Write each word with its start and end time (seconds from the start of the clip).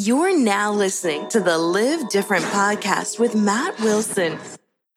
You're 0.00 0.38
now 0.38 0.70
listening 0.70 1.28
to 1.30 1.40
the 1.40 1.58
Live 1.58 2.08
Different 2.08 2.44
podcast 2.44 3.18
with 3.18 3.34
Matt 3.34 3.80
Wilson. 3.80 4.38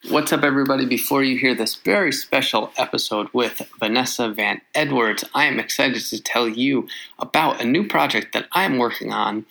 What's 0.10 0.32
up, 0.32 0.44
everybody? 0.44 0.86
Before 0.86 1.24
you 1.24 1.40
hear 1.40 1.56
this 1.56 1.74
very 1.74 2.12
special 2.12 2.72
episode 2.78 3.28
with 3.34 3.68
Vanessa 3.80 4.30
Van 4.30 4.62
Edwards, 4.76 5.24
I 5.34 5.46
am 5.46 5.60
excited 5.60 6.04
to 6.04 6.22
tell 6.22 6.48
you 6.48 6.88
about 7.18 7.60
a 7.60 7.66
new 7.66 7.88
project 7.88 8.34
that 8.34 8.48
I'm 8.52 8.78
working 8.78 9.12
on. 9.12 9.48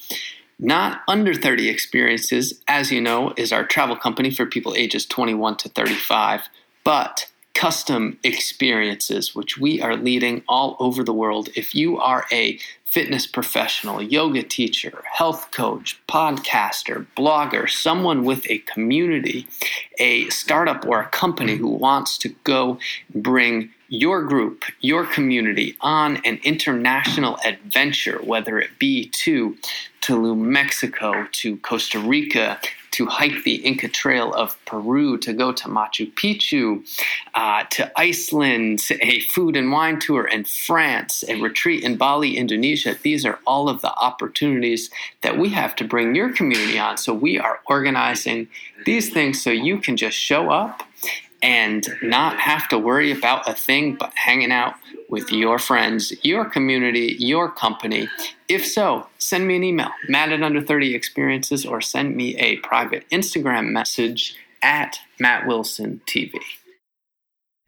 Not 0.61 1.01
Under 1.09 1.35
30 1.35 1.69
Experiences, 1.69 2.63
as 2.69 2.93
you 2.93 3.01
know, 3.01 3.35
is 3.37 3.53
our 3.53 3.65
travel 3.65 3.97
company 3.97 4.31
for 4.31 4.47
people 4.47 4.77
ages 4.77 5.05
21 5.05 5.57
to 5.57 5.69
35, 5.69 6.49
but 6.85 7.27
custom 7.55 8.19
experiences, 8.23 9.35
which 9.35 9.59
we 9.59 9.83
are 9.83 9.97
leading 9.97 10.43
all 10.49 10.77
over 10.79 11.03
the 11.03 11.13
world. 11.13 11.49
If 11.57 11.75
you 11.75 11.99
are 11.99 12.25
a 12.31 12.59
fitness 12.91 13.27
professional, 13.27 14.03
yoga 14.03 14.43
teacher, 14.43 15.03
health 15.13 15.51
coach, 15.53 16.01
podcaster, 16.09 17.07
blogger, 17.17 17.71
someone 17.71 18.25
with 18.25 18.45
a 18.51 18.59
community, 18.59 19.47
a 19.99 20.29
startup 20.29 20.85
or 20.87 21.01
a 21.01 21.09
company 21.09 21.57
who 21.57 21.69
wants 21.69 22.19
to 22.19 22.29
go 22.43 22.79
bring 23.15 23.71
your 23.89 24.23
group, 24.23 24.65
your 24.81 25.05
community 25.05 25.77
on 25.81 26.17
an 26.25 26.41
international 26.43 27.39
adventure, 27.45 28.19
whether 28.23 28.59
it 28.59 28.71
be 28.79 29.07
to 29.07 29.57
Tulum, 30.01 30.39
Mexico, 30.39 31.27
to 31.33 31.57
Costa 31.59 31.99
Rica, 31.99 32.59
to 32.93 33.07
hike 33.07 33.45
the 33.45 33.57
Inca 33.57 33.89
Trail 33.89 34.33
of 34.35 34.57
Peru, 34.65 35.17
to 35.19 35.33
go 35.33 35.53
to 35.53 35.69
Machu 35.69 36.13
Picchu, 36.15 36.85
uh, 37.35 37.65
to 37.71 37.91
Iceland, 37.99 38.81
a 39.01 39.21
food 39.21 39.57
and 39.57 39.71
wine 39.71 40.01
tour 40.01 40.25
in 40.25 40.45
France, 40.45 41.25
a 41.29 41.41
retreat 41.41 41.85
in 41.85 41.97
Bali, 41.97 42.37
Indonesia. 42.37 42.97
These 43.03 43.25
are 43.25 43.39
all 43.47 43.69
of 43.69 43.81
the 43.81 43.95
opportunities 43.95 44.91
that 45.23 45.39
we 45.39 45.51
have 45.51 45.77
to 45.77 45.85
bring 45.85 46.15
your 46.15 46.33
community 46.33 46.79
on. 46.79 46.97
So 46.97 47.15
we 47.15 47.39
are 47.39 47.61
organizing 47.67 48.49
these 48.85 49.13
things 49.13 49.43
so 49.43 49.51
you 49.51 49.79
can 49.79 49.97
just 49.97 50.17
show 50.17 50.51
up 50.51 50.83
and 51.43 51.89
not 52.03 52.39
have 52.39 52.69
to 52.69 52.79
worry 52.79 53.11
about 53.13 53.49
a 53.49 53.55
thing 53.55 53.95
but 53.95 54.13
hanging 54.15 54.53
out 54.53 54.75
with 55.09 55.31
your 55.33 55.59
friends, 55.59 56.13
your 56.23 56.45
community, 56.45 57.17
your 57.19 57.51
company. 57.51 58.09
If 58.49 58.67
so, 58.67 59.07
send 59.19 59.47
me 59.47 59.57
an 59.57 59.65
email, 59.65 59.91
matt 60.09 60.33
at 60.33 60.43
under 60.43 60.61
30 60.61 60.95
experiences, 60.95 61.67
or 61.67 61.81
send 61.81 62.17
me 62.17 62.37
a 62.37 62.57
private 62.59 63.09
Instagram 63.11 63.71
message 63.71 64.37
at 64.63 65.01
Matt 65.19 65.47
Wilson 65.47 66.01
TV. 66.07 66.39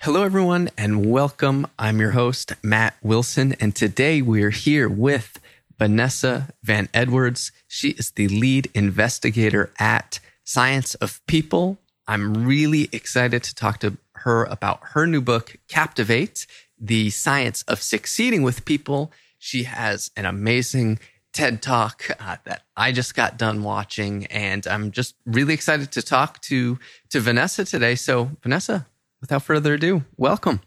Hello, 0.01 0.25
everyone, 0.25 0.69
and 0.77 1.07
welcome. 1.07 1.67
I'm 1.79 2.01
your 2.01 2.11
host, 2.11 2.53
Matt 2.63 2.97
Wilson, 3.03 3.55
and 3.61 3.75
today 3.75 4.21
we're 4.21 4.51
here 4.51 4.89
with 4.89 5.39
Vanessa 5.79 6.49
Van 6.63 6.89
Edwards. 6.93 7.53
She 7.69 7.91
is 7.91 8.11
the 8.11 8.29
lead 8.29 8.69
investigator 8.75 9.73
at 9.79 10.19
Science 10.45 10.95
of 10.97 11.25
People 11.27 11.79
I'm 12.13 12.45
really 12.45 12.91
excited 12.93 13.43
to 13.43 13.55
talk 13.55 13.79
to 13.79 13.97
her 14.17 14.45
about 14.45 14.81
her 14.91 15.07
new 15.07 15.23
book, 15.23 15.57
Captivate 15.67 16.47
The 16.79 17.09
Science 17.09 17.63
of 17.63 17.81
Succeeding 17.81 18.43
with 18.43 18.67
People. 18.67 19.11
She 19.39 19.63
has 19.63 20.11
an 20.15 20.27
amazing 20.27 20.99
TED 21.33 21.63
Talk 21.63 22.11
uh, 22.21 22.37
that 22.45 22.65
I 22.77 22.93
just 22.93 23.15
got 23.15 23.39
done 23.39 23.63
watching, 23.63 24.27
and 24.27 24.67
I'm 24.67 24.91
just 24.91 25.15
really 25.25 25.55
excited 25.55 25.91
to 25.93 26.03
talk 26.03 26.39
to 26.43 26.79
to 27.09 27.21
Vanessa 27.21 27.65
today. 27.65 27.95
So, 27.95 28.33
Vanessa, 28.43 28.87
without 29.23 29.45
further 29.45 29.73
ado, 29.73 30.05
welcome. 30.19 30.61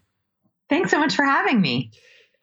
Thanks 0.68 0.90
so 0.90 0.98
much 0.98 1.16
for 1.16 1.26
having 1.26 1.62
me. 1.62 1.92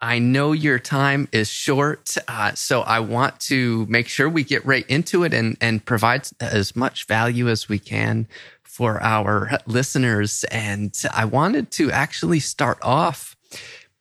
I 0.02 0.18
know 0.18 0.50
your 0.50 0.80
time 0.80 1.28
is 1.30 1.48
short, 1.48 2.16
uh, 2.26 2.52
so 2.54 2.80
I 2.80 2.98
want 2.98 3.38
to 3.42 3.86
make 3.88 4.08
sure 4.08 4.28
we 4.28 4.42
get 4.42 4.66
right 4.66 4.84
into 4.88 5.22
it 5.22 5.32
and 5.32 5.56
and 5.60 5.84
provide 5.84 6.28
as 6.40 6.74
much 6.74 7.06
value 7.06 7.48
as 7.48 7.68
we 7.68 7.78
can 7.78 8.26
for 8.64 9.00
our 9.00 9.60
listeners. 9.64 10.42
And 10.50 10.92
I 11.14 11.24
wanted 11.24 11.70
to 11.72 11.92
actually 11.92 12.40
start 12.40 12.78
off 12.82 13.36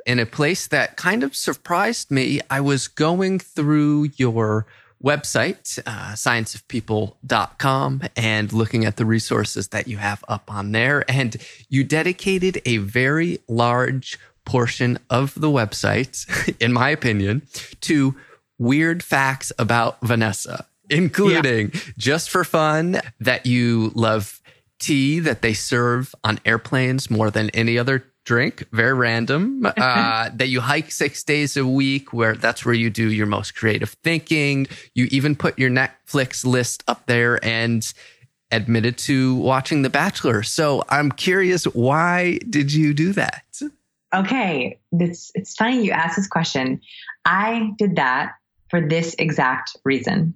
in 0.07 0.17
a 0.17 0.25
place 0.25 0.65
that 0.67 0.97
kind 0.97 1.21
of 1.23 1.35
surprised 1.35 2.09
me. 2.09 2.41
I 2.49 2.61
was 2.61 2.87
going 2.87 3.37
through 3.37 4.09
your 4.17 4.65
website, 5.03 5.79
uh, 5.85 6.13
scienceofpeople.com, 6.13 8.01
and 8.15 8.53
looking 8.53 8.85
at 8.85 8.97
the 8.97 9.05
resources 9.05 9.67
that 9.69 9.87
you 9.87 9.97
have 9.97 10.23
up 10.27 10.51
on 10.51 10.71
there. 10.71 11.03
And 11.09 11.37
you 11.69 11.83
dedicated 11.83 12.61
a 12.65 12.77
very 12.77 13.39
large 13.47 14.19
portion 14.51 14.99
of 15.09 15.33
the 15.39 15.47
website, 15.47 16.27
in 16.59 16.73
my 16.73 16.89
opinion, 16.89 17.41
to 17.79 18.13
weird 18.59 19.01
facts 19.01 19.53
about 19.57 19.97
Vanessa, 20.01 20.65
including 20.89 21.71
yeah. 21.73 21.79
just 21.97 22.29
for 22.29 22.43
fun 22.43 22.99
that 23.21 23.45
you 23.45 23.93
love 23.95 24.41
tea 24.77 25.19
that 25.19 25.41
they 25.41 25.53
serve 25.53 26.13
on 26.25 26.37
airplanes 26.43 27.09
more 27.09 27.31
than 27.31 27.49
any 27.51 27.77
other 27.77 28.05
drink. 28.25 28.67
Very 28.73 28.93
random. 28.93 29.65
Uh, 29.77 30.29
that 30.35 30.49
you 30.49 30.59
hike 30.59 30.91
six 30.91 31.23
days 31.23 31.55
a 31.55 31.65
week, 31.65 32.11
where 32.13 32.35
that's 32.35 32.65
where 32.65 32.75
you 32.75 32.89
do 32.89 33.09
your 33.09 33.25
most 33.25 33.55
creative 33.55 33.95
thinking. 34.03 34.67
You 34.93 35.07
even 35.11 35.35
put 35.35 35.57
your 35.57 35.69
Netflix 35.69 36.45
list 36.45 36.83
up 36.87 37.05
there 37.07 37.43
and 37.43 37.91
admitted 38.51 38.97
to 38.97 39.35
watching 39.35 39.81
The 39.81 39.89
Bachelor. 39.89 40.43
So 40.43 40.83
I'm 40.89 41.09
curious, 41.11 41.63
why 41.63 42.39
did 42.49 42.73
you 42.73 42.93
do 42.93 43.13
that? 43.13 43.43
Okay, 44.13 44.79
it's 44.91 45.31
it's 45.35 45.55
funny 45.55 45.83
you 45.83 45.91
asked 45.91 46.17
this 46.17 46.27
question. 46.27 46.81
I 47.23 47.71
did 47.77 47.95
that 47.95 48.33
for 48.69 48.81
this 48.81 49.15
exact 49.17 49.77
reason. 49.85 50.33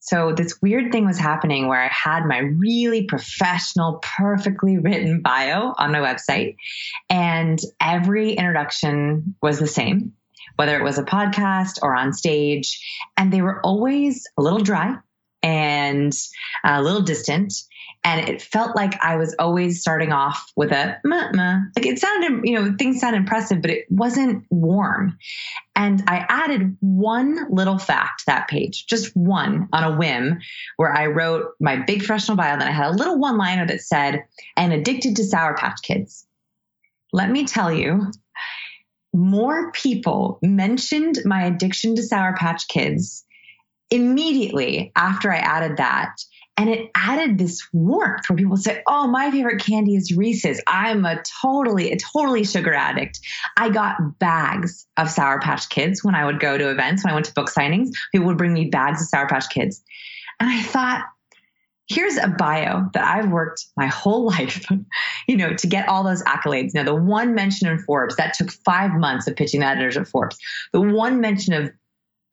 So 0.00 0.32
this 0.32 0.60
weird 0.62 0.92
thing 0.92 1.04
was 1.04 1.18
happening 1.18 1.68
where 1.68 1.82
I 1.82 1.88
had 1.88 2.24
my 2.24 2.38
really 2.38 3.04
professional, 3.04 3.98
perfectly 4.02 4.78
written 4.78 5.20
bio 5.20 5.74
on 5.76 5.92
my 5.92 5.98
website 5.98 6.56
and 7.10 7.58
every 7.80 8.32
introduction 8.32 9.34
was 9.42 9.58
the 9.58 9.66
same, 9.66 10.14
whether 10.56 10.78
it 10.78 10.82
was 10.82 10.98
a 10.98 11.02
podcast 11.02 11.78
or 11.82 11.94
on 11.94 12.14
stage. 12.14 12.80
And 13.16 13.32
they 13.32 13.42
were 13.42 13.60
always 13.60 14.26
a 14.38 14.42
little 14.42 14.60
dry 14.60 14.96
and 15.42 16.12
uh, 16.64 16.74
a 16.76 16.82
little 16.82 17.02
distant 17.02 17.52
and 18.04 18.28
it 18.28 18.40
felt 18.40 18.76
like 18.76 19.02
I 19.02 19.16
was 19.16 19.34
always 19.38 19.80
starting 19.80 20.12
off 20.12 20.52
with 20.56 20.72
a 20.72 20.98
meh. 21.04 21.30
like 21.76 21.86
it 21.86 21.98
sounded, 21.98 22.42
you 22.44 22.54
know, 22.54 22.74
things 22.78 23.00
sound 23.00 23.16
impressive, 23.16 23.60
but 23.60 23.70
it 23.70 23.86
wasn't 23.90 24.44
warm. 24.50 25.18
And 25.74 26.02
I 26.06 26.24
added 26.28 26.76
one 26.80 27.50
little 27.50 27.78
fact 27.78 28.20
to 28.20 28.26
that 28.26 28.48
page, 28.48 28.86
just 28.86 29.16
one 29.16 29.68
on 29.72 29.84
a 29.84 29.96
whim, 29.96 30.38
where 30.76 30.92
I 30.92 31.06
wrote 31.06 31.52
my 31.60 31.76
big 31.76 31.98
professional 31.98 32.36
bio. 32.36 32.58
Then 32.58 32.68
I 32.68 32.72
had 32.72 32.90
a 32.90 32.96
little 32.96 33.18
one 33.18 33.36
liner 33.36 33.66
that 33.66 33.82
said, 33.82 34.24
and 34.56 34.72
addicted 34.72 35.16
to 35.16 35.24
Sour 35.24 35.56
Patch 35.56 35.80
Kids. 35.82 36.26
Let 37.12 37.30
me 37.30 37.46
tell 37.46 37.72
you, 37.72 38.12
more 39.12 39.72
people 39.72 40.38
mentioned 40.42 41.18
my 41.24 41.44
addiction 41.46 41.96
to 41.96 42.02
Sour 42.02 42.36
Patch 42.36 42.68
Kids 42.68 43.24
immediately 43.90 44.92
after 44.96 45.32
I 45.32 45.38
added 45.38 45.76
that 45.78 46.16
and 46.58 46.68
it 46.68 46.90
added 46.96 47.38
this 47.38 47.66
warmth 47.72 48.28
where 48.28 48.36
people 48.36 48.56
say, 48.56 48.82
Oh, 48.88 49.06
my 49.06 49.30
favorite 49.30 49.62
candy 49.62 49.94
is 49.94 50.16
Reese's. 50.16 50.60
I'm 50.66 51.04
a 51.06 51.22
totally, 51.40 51.92
a 51.92 51.96
totally 51.96 52.44
sugar 52.44 52.74
addict. 52.74 53.20
I 53.56 53.70
got 53.70 54.18
bags 54.18 54.86
of 54.96 55.08
Sour 55.08 55.40
Patch 55.40 55.68
Kids 55.68 56.02
when 56.02 56.16
I 56.16 56.26
would 56.26 56.40
go 56.40 56.58
to 56.58 56.68
events, 56.68 57.04
when 57.04 57.12
I 57.12 57.14
went 57.14 57.26
to 57.26 57.34
book 57.34 57.48
signings, 57.48 57.90
people 58.10 58.26
would 58.26 58.36
bring 58.36 58.52
me 58.52 58.66
bags 58.66 59.00
of 59.00 59.08
Sour 59.08 59.28
Patch 59.28 59.48
Kids. 59.50 59.82
And 60.40 60.50
I 60.50 60.60
thought, 60.62 61.04
here's 61.88 62.16
a 62.16 62.28
bio 62.28 62.86
that 62.92 63.04
I've 63.04 63.30
worked 63.30 63.64
my 63.76 63.86
whole 63.86 64.26
life, 64.26 64.66
you 65.28 65.36
know, 65.36 65.54
to 65.54 65.66
get 65.68 65.88
all 65.88 66.02
those 66.02 66.24
accolades. 66.24 66.74
Now, 66.74 66.82
the 66.82 66.94
one 66.94 67.34
mention 67.34 67.68
in 67.68 67.78
Forbes, 67.78 68.16
that 68.16 68.34
took 68.34 68.50
five 68.50 68.92
months 68.92 69.28
of 69.28 69.36
pitching 69.36 69.60
the 69.60 69.66
editors 69.66 69.96
at 69.96 70.08
Forbes. 70.08 70.36
The 70.72 70.80
one 70.80 71.20
mention 71.20 71.54
of 71.54 71.70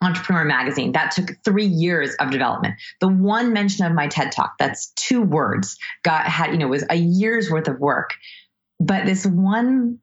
Entrepreneur 0.06 0.46
Magazine. 0.46 0.92
That 0.92 1.12
took 1.12 1.32
three 1.44 1.66
years 1.66 2.16
of 2.20 2.30
development. 2.30 2.76
The 3.02 3.08
one 3.08 3.54
mention 3.54 3.86
of 3.86 3.94
my 3.94 4.08
TED 4.08 4.32
Talk, 4.32 4.54
that's 4.60 4.92
two 4.96 5.22
words, 5.22 5.78
got 6.04 6.28
had, 6.28 6.52
you 6.52 6.58
know, 6.58 6.68
was 6.68 6.86
a 6.90 6.96
year's 6.96 7.50
worth 7.50 7.68
of 7.68 7.80
work. 7.80 8.14
But 8.80 9.06
this 9.06 9.26
one 9.26 10.00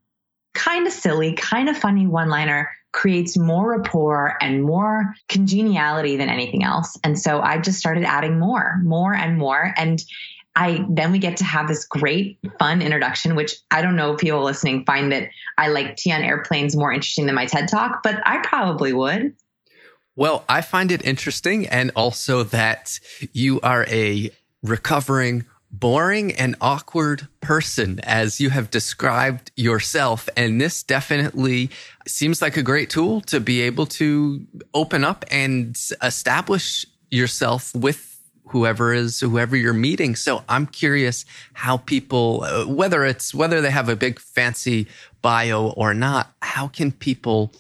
kind 0.55 0.87
of 0.87 0.93
silly, 0.93 1.35
kind 1.35 1.69
of 1.69 1.77
funny 1.77 2.07
one 2.07 2.29
liner 2.29 2.71
creates 2.93 3.39
more 3.39 3.71
rapport 3.71 4.37
and 4.41 4.63
more 4.63 5.15
congeniality 5.29 6.17
than 6.17 6.29
anything 6.29 6.63
else. 6.63 6.99
And 7.05 7.19
so 7.19 7.41
I 7.41 7.59
just 7.59 7.79
started 7.79 8.05
adding 8.05 8.39
more, 8.39 8.81
more 8.85 9.15
and 9.15 9.39
more. 9.39 9.73
And 9.77 10.03
I 10.55 10.85
then 10.91 11.13
we 11.13 11.19
get 11.19 11.39
to 11.39 11.45
have 11.45 11.69
this 11.69 11.87
great 11.87 12.39
fun 12.59 12.83
introduction, 12.83 13.35
which 13.35 13.55
I 13.71 13.81
don't 13.81 13.97
know 13.97 14.13
if 14.13 14.21
people 14.21 14.43
listening 14.43 14.85
find 14.85 15.11
that 15.13 15.31
I 15.57 15.69
like 15.69 15.97
tea 15.97 16.13
on 16.13 16.23
airplanes 16.23 16.77
more 16.77 16.93
interesting 16.93 17.25
than 17.25 17.35
my 17.35 17.47
TED 17.47 17.69
talk, 17.69 18.03
but 18.03 18.21
I 18.27 18.39
probably 18.45 18.93
would. 18.93 19.35
Well, 20.15 20.45
I 20.49 20.61
find 20.61 20.93
it 20.93 21.05
interesting 21.05 21.67
and 21.67 21.91
also 21.97 22.43
that 22.45 23.01
you 23.33 23.61
are 23.61 23.87
a 23.89 24.31
recovering 24.63 25.45
boring 25.71 26.33
and 26.33 26.55
awkward 26.61 27.27
person 27.41 27.99
as 28.01 28.39
you 28.39 28.51
have 28.51 28.71
described 28.71 29.51
yourself. 29.57 30.29
And 30.37 30.61
this 30.61 30.83
definitely 30.83 31.71
seems 32.07 32.43
like 32.43 32.59
a 32.59 32.63
great 32.63 32.91
tool 32.91 33.23
to 33.23 33.41
be 33.41 33.63
able 33.63 33.87
to 33.87 34.47
open 34.75 35.03
up 35.03 35.25
and 35.31 35.79
establish 36.03 36.85
yourself 37.11 37.75
with 37.75 38.21
whoever 38.49 38.93
is 38.93 39.21
whoever 39.21 39.57
you're 39.57 39.73
meeting. 39.73 40.15
So 40.15 40.45
I'm 40.47 40.67
curious 40.67 41.25
how 41.55 41.79
people, 41.79 42.45
uh, 42.45 42.67
whether 42.67 43.07
it's 43.07 43.35
whether 43.35 43.63
they 43.63 43.71
have 43.71 43.89
a 43.89 43.97
big 43.97 44.21
fancy 44.21 44.89
bio 45.23 45.71
or 45.71 45.95
not, 45.95 46.35
how 46.43 46.69
can 46.69 46.93
people 46.93 47.53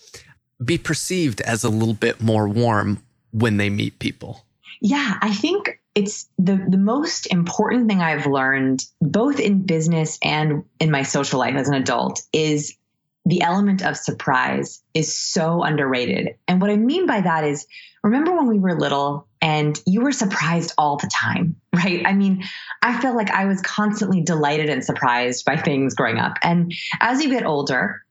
be 0.64 0.78
perceived 0.78 1.40
as 1.40 1.64
a 1.64 1.68
little 1.68 1.94
bit 1.94 2.20
more 2.20 2.48
warm 2.48 3.02
when 3.32 3.56
they 3.56 3.70
meet 3.70 3.98
people? 3.98 4.44
Yeah, 4.80 5.16
I 5.20 5.32
think 5.32 5.80
it's 5.94 6.28
the 6.38 6.56
the 6.68 6.78
most 6.78 7.26
important 7.26 7.88
thing 7.88 8.00
I've 8.00 8.26
learned 8.26 8.84
both 9.00 9.38
in 9.38 9.62
business 9.62 10.18
and 10.22 10.64
in 10.80 10.90
my 10.90 11.02
social 11.02 11.38
life 11.38 11.54
as 11.54 11.68
an 11.68 11.74
adult 11.74 12.22
is 12.32 12.76
the 13.24 13.42
element 13.42 13.84
of 13.84 13.96
surprise 13.96 14.82
is 14.94 15.16
so 15.16 15.62
underrated. 15.62 16.34
And 16.48 16.60
what 16.60 16.70
I 16.70 16.76
mean 16.76 17.06
by 17.06 17.20
that 17.20 17.44
is 17.44 17.66
remember 18.02 18.34
when 18.34 18.48
we 18.48 18.58
were 18.58 18.76
little 18.76 19.28
and 19.40 19.80
you 19.86 20.00
were 20.00 20.12
surprised 20.12 20.72
all 20.76 20.96
the 20.96 21.08
time, 21.12 21.56
right? 21.74 22.02
I 22.04 22.14
mean, 22.14 22.42
I 22.82 23.00
felt 23.00 23.16
like 23.16 23.30
I 23.30 23.44
was 23.44 23.60
constantly 23.60 24.22
delighted 24.22 24.68
and 24.68 24.84
surprised 24.84 25.44
by 25.44 25.56
things 25.56 25.94
growing 25.94 26.18
up. 26.18 26.38
And 26.42 26.74
as 27.00 27.22
you 27.22 27.30
get 27.30 27.46
older, 27.46 28.01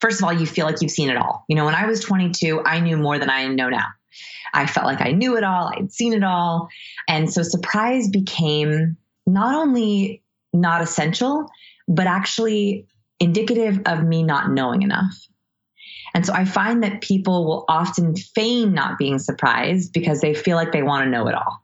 first 0.00 0.20
of 0.20 0.24
all, 0.24 0.32
you 0.32 0.46
feel 0.46 0.66
like 0.66 0.80
you've 0.80 0.90
seen 0.90 1.10
it 1.10 1.16
all. 1.16 1.44
You 1.48 1.56
know, 1.56 1.64
when 1.64 1.74
I 1.74 1.86
was 1.86 2.00
22, 2.00 2.62
I 2.64 2.80
knew 2.80 2.96
more 2.96 3.18
than 3.18 3.30
I 3.30 3.46
know 3.48 3.68
now. 3.68 3.86
I 4.54 4.66
felt 4.66 4.86
like 4.86 5.00
I 5.00 5.12
knew 5.12 5.36
it 5.36 5.44
all, 5.44 5.72
I'd 5.74 5.92
seen 5.92 6.14
it 6.14 6.24
all. 6.24 6.68
And 7.06 7.32
so 7.32 7.42
surprise 7.42 8.08
became 8.08 8.96
not 9.26 9.54
only 9.54 10.22
not 10.52 10.82
essential, 10.82 11.46
but 11.86 12.06
actually 12.06 12.86
indicative 13.20 13.80
of 13.86 14.04
me 14.04 14.22
not 14.22 14.50
knowing 14.50 14.82
enough. 14.82 15.14
And 16.14 16.24
so 16.24 16.32
I 16.32 16.44
find 16.44 16.82
that 16.82 17.02
people 17.02 17.44
will 17.44 17.64
often 17.68 18.16
feign 18.16 18.72
not 18.72 18.98
being 18.98 19.18
surprised 19.18 19.92
because 19.92 20.20
they 20.20 20.34
feel 20.34 20.56
like 20.56 20.72
they 20.72 20.82
want 20.82 21.04
to 21.04 21.10
know 21.10 21.28
it 21.28 21.34
all. 21.34 21.62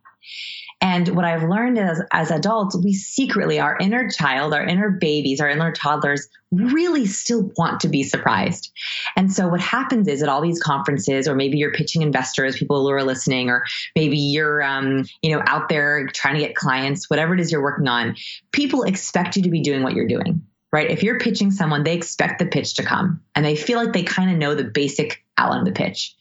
And 0.85 1.15
what 1.15 1.25
I've 1.25 1.41
learned 1.41 1.79
is 1.79 1.99
as 2.13 2.29
adults, 2.29 2.77
we 2.77 2.93
secretly, 2.93 3.59
our 3.59 3.75
inner 3.79 4.07
child, 4.07 4.53
our 4.53 4.63
inner 4.63 4.91
babies, 4.91 5.41
our 5.41 5.49
inner 5.49 5.71
toddlers 5.71 6.29
really 6.51 7.07
still 7.07 7.51
want 7.57 7.79
to 7.79 7.87
be 7.87 8.03
surprised. 8.03 8.71
And 9.15 9.33
so 9.33 9.47
what 9.47 9.61
happens 9.61 10.07
is 10.07 10.21
at 10.21 10.29
all 10.29 10.41
these 10.41 10.61
conferences, 10.61 11.27
or 11.27 11.33
maybe 11.33 11.57
you're 11.57 11.73
pitching 11.73 12.03
investors, 12.03 12.55
people 12.55 12.83
who 12.83 12.91
are 12.91 13.01
listening, 13.01 13.49
or 13.49 13.65
maybe 13.95 14.19
you're, 14.19 14.61
um, 14.61 15.05
you 15.23 15.35
know, 15.35 15.41
out 15.47 15.69
there 15.69 16.05
trying 16.13 16.35
to 16.35 16.41
get 16.41 16.55
clients, 16.55 17.09
whatever 17.09 17.33
it 17.33 17.39
is 17.39 17.51
you're 17.51 17.63
working 17.63 17.87
on, 17.87 18.15
people 18.51 18.83
expect 18.83 19.37
you 19.37 19.41
to 19.41 19.49
be 19.49 19.61
doing 19.61 19.81
what 19.81 19.93
you're 19.93 20.07
doing 20.07 20.45
right? 20.71 20.91
If 20.91 21.03
you're 21.03 21.19
pitching 21.19 21.51
someone, 21.51 21.83
they 21.83 21.95
expect 21.95 22.37
the 22.37 22.45
pitch 22.45 22.73
to 22.73 22.83
come 22.83 23.21
and 23.33 23.45
they 23.45 23.55
feel 23.55 23.79
like 23.79 23.93
they 23.93 24.03
kind 24.03 24.29
of 24.29 24.37
know 24.37 24.55
the 24.55 24.65
basic 24.65 25.23
outline 25.37 25.59
of 25.59 25.65
the 25.65 25.71
pitch. 25.71 26.13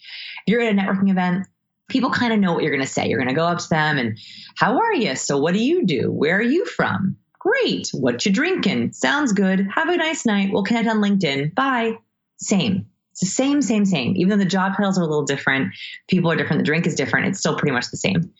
If 0.47 0.53
you're 0.53 0.61
at 0.61 0.73
a 0.73 0.77
networking 0.77 1.11
event, 1.11 1.49
people 1.89 2.11
kind 2.11 2.33
of 2.33 2.39
know 2.39 2.53
what 2.53 2.63
you're 2.63 2.73
going 2.75 2.87
to 2.87 2.93
say. 2.93 3.09
You're 3.09 3.19
going 3.19 3.29
to 3.29 3.35
go 3.35 3.47
up 3.47 3.59
to 3.59 3.69
them 3.69 3.99
and, 3.99 4.19
how 4.57 4.79
are 4.79 4.95
you? 4.95 5.17
So 5.17 5.39
what 5.39 5.55
do 5.55 5.63
you 5.63 5.85
do? 5.85 6.11
Where 6.11 6.39
are 6.39 6.43
you 6.43 6.65
from? 6.65 7.17
Great. 7.39 7.91
What 7.93 8.25
you 8.25 8.33
drinking? 8.33 8.93
Sounds 8.93 9.33
good. 9.33 9.69
Have 9.75 9.89
a 9.89 9.97
nice 9.97 10.25
night. 10.25 10.51
We'll 10.53 10.65
connect 10.65 10.89
on 10.89 11.03
LinkedIn. 11.03 11.55
Bye. 11.55 11.99
Same. 12.39 12.87
It's 13.13 13.21
the 13.21 13.27
same, 13.27 13.63
same, 13.63 13.85
same. 13.85 14.17
Even 14.17 14.31
though 14.31 14.45
the 14.45 14.51
job 14.51 14.77
titles 14.77 14.99
are 14.99 15.03
a 15.03 15.07
little 15.07 15.25
different, 15.25 15.75
people 16.09 16.33
are 16.33 16.37
different, 16.37 16.59
the 16.61 16.65
drink 16.65 16.87
is 16.87 16.97
different, 16.97 17.27
it's 17.27 17.39
still 17.39 17.57
pretty 17.57 17.73
much 17.73 17.91
the 17.91 17.97
same. 17.97 18.33